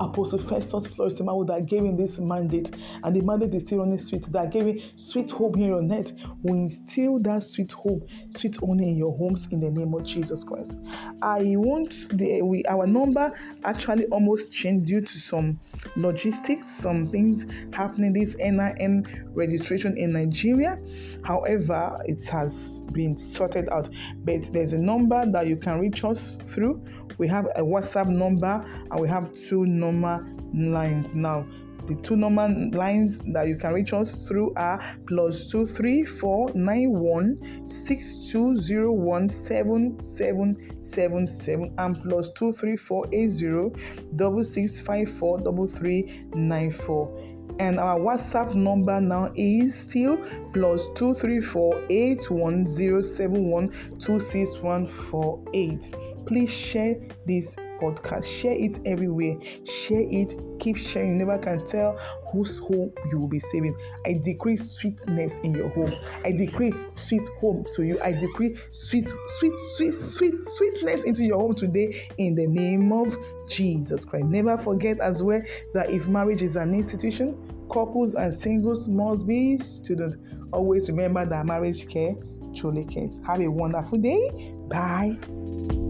Apostle 0.00 0.38
Festus 0.38 0.86
Flores 0.86 1.20
Timawu 1.20 1.46
that 1.46 1.66
gave 1.66 1.84
him 1.84 1.96
this 1.96 2.18
mandate, 2.18 2.70
and 3.04 3.14
the 3.14 3.20
mandate 3.22 3.54
is 3.54 3.66
still 3.66 3.80
running 3.80 3.98
sweet, 3.98 4.24
that 4.32 4.50
gave 4.50 4.66
him 4.66 4.78
sweet 4.96 5.30
hope 5.30 5.56
here 5.56 5.74
on 5.74 5.92
earth, 5.92 6.12
will 6.42 6.54
instill 6.54 7.18
that 7.20 7.42
sweet 7.42 7.70
hope, 7.72 8.08
sweet 8.30 8.56
honor 8.62 8.82
in 8.82 8.96
your 8.96 9.16
homes 9.16 9.52
in 9.52 9.60
the 9.60 9.70
name 9.70 9.94
of 9.94 10.04
Jesus 10.04 10.42
Christ. 10.42 10.78
I 11.22 11.54
want 11.56 12.08
the 12.16 12.42
we 12.42 12.64
our 12.64 12.86
number 12.86 13.32
actually 13.64 14.06
almost 14.06 14.52
changed 14.52 14.86
due 14.86 15.02
to 15.02 15.18
some 15.18 15.60
logistics, 15.96 16.66
some 16.66 17.06
things 17.06 17.46
happening 17.72 18.12
this 18.12 18.36
NIN 18.36 19.30
registration 19.34 19.96
in 19.96 20.12
Nigeria. 20.12 20.78
However, 21.24 21.98
it 22.06 22.26
has 22.28 22.82
been 22.92 23.16
sorted 23.16 23.68
out. 23.70 23.88
But 24.24 24.50
there's 24.52 24.72
a 24.72 24.78
number 24.78 25.24
that 25.30 25.46
you 25.46 25.56
can 25.56 25.78
reach 25.80 26.04
us 26.04 26.38
through. 26.44 26.84
We 27.18 27.28
have 27.28 27.46
a 27.56 27.60
WhatsApp 27.60 28.08
number 28.08 28.64
and 28.90 29.00
we 29.00 29.08
have 29.08 29.32
two 29.34 29.66
normal 29.90 30.24
lines 30.54 31.14
now. 31.14 31.46
The 31.86 31.94
two 31.96 32.14
normal 32.14 32.70
lines 32.70 33.20
that 33.32 33.48
you 33.48 33.56
can 33.56 33.72
reach 33.72 33.92
us 33.92 34.28
through 34.28 34.52
are 34.54 34.80
plus 35.08 35.50
two 35.50 35.66
three 35.66 36.04
four 36.04 36.52
nine 36.54 36.90
one 36.90 37.66
six 37.66 38.30
two 38.30 38.54
zero 38.54 38.92
one 38.92 39.28
seven 39.28 40.00
seven 40.00 40.84
seven 40.84 41.26
seven 41.26 41.74
and 41.78 42.00
plus 42.02 42.32
two 42.34 42.52
three 42.52 42.76
four 42.76 43.06
eight 43.12 43.28
zero 43.28 43.72
double 44.16 44.44
six 44.44 44.78
five 44.78 45.10
four 45.10 45.40
double 45.40 45.66
three 45.66 46.24
nine 46.34 46.70
four 46.70 47.18
and 47.58 47.80
our 47.80 47.98
WhatsApp 47.98 48.54
number 48.54 49.00
now 49.00 49.32
is 49.34 49.74
still 49.74 50.16
plus 50.52 50.86
two 50.94 51.12
three 51.12 51.40
four 51.40 51.84
eight 51.90 52.30
one 52.30 52.66
zero 52.66 53.00
seven 53.00 53.50
one 53.50 53.72
two 53.98 54.20
six 54.20 54.58
one 54.58 54.86
four 54.86 55.42
eight. 55.54 55.92
Please 56.26 56.52
share 56.52 56.94
this 57.26 57.56
podcast. 57.80 58.24
Share 58.24 58.54
it 58.56 58.78
everywhere. 58.86 59.36
Share 59.64 60.04
it. 60.08 60.34
Keep 60.58 60.76
sharing. 60.76 61.12
You 61.12 61.26
never 61.26 61.38
can 61.38 61.64
tell 61.64 61.96
whose 62.30 62.58
home 62.58 62.92
you 63.10 63.18
will 63.18 63.28
be 63.28 63.38
saving. 63.38 63.76
I 64.06 64.20
decree 64.22 64.56
sweetness 64.56 65.38
in 65.38 65.54
your 65.54 65.68
home. 65.70 65.92
I 66.24 66.32
decree 66.32 66.72
sweet 66.94 67.26
home 67.40 67.64
to 67.74 67.84
you. 67.84 68.00
I 68.00 68.12
decree 68.12 68.56
sweet, 68.70 69.12
sweet, 69.26 69.58
sweet, 69.58 69.94
sweet, 69.94 70.44
sweetness 70.44 71.04
into 71.04 71.24
your 71.24 71.38
home 71.38 71.54
today 71.54 72.08
in 72.18 72.34
the 72.34 72.46
name 72.46 72.92
of 72.92 73.16
Jesus 73.48 74.04
Christ. 74.04 74.26
Never 74.26 74.56
forget 74.56 75.00
as 75.00 75.22
well 75.22 75.42
that 75.74 75.90
if 75.90 76.08
marriage 76.08 76.42
is 76.42 76.56
an 76.56 76.74
institution, 76.74 77.36
couples 77.70 78.14
and 78.14 78.34
singles 78.34 78.88
must 78.88 79.26
be 79.26 79.58
students. 79.58 80.18
Always 80.52 80.90
remember 80.90 81.24
that 81.26 81.46
marriage 81.46 81.88
care 81.88 82.14
truly 82.54 82.84
cares. 82.84 83.20
Have 83.26 83.40
a 83.40 83.48
wonderful 83.48 83.98
day. 83.98 84.52
Bye. 84.68 85.89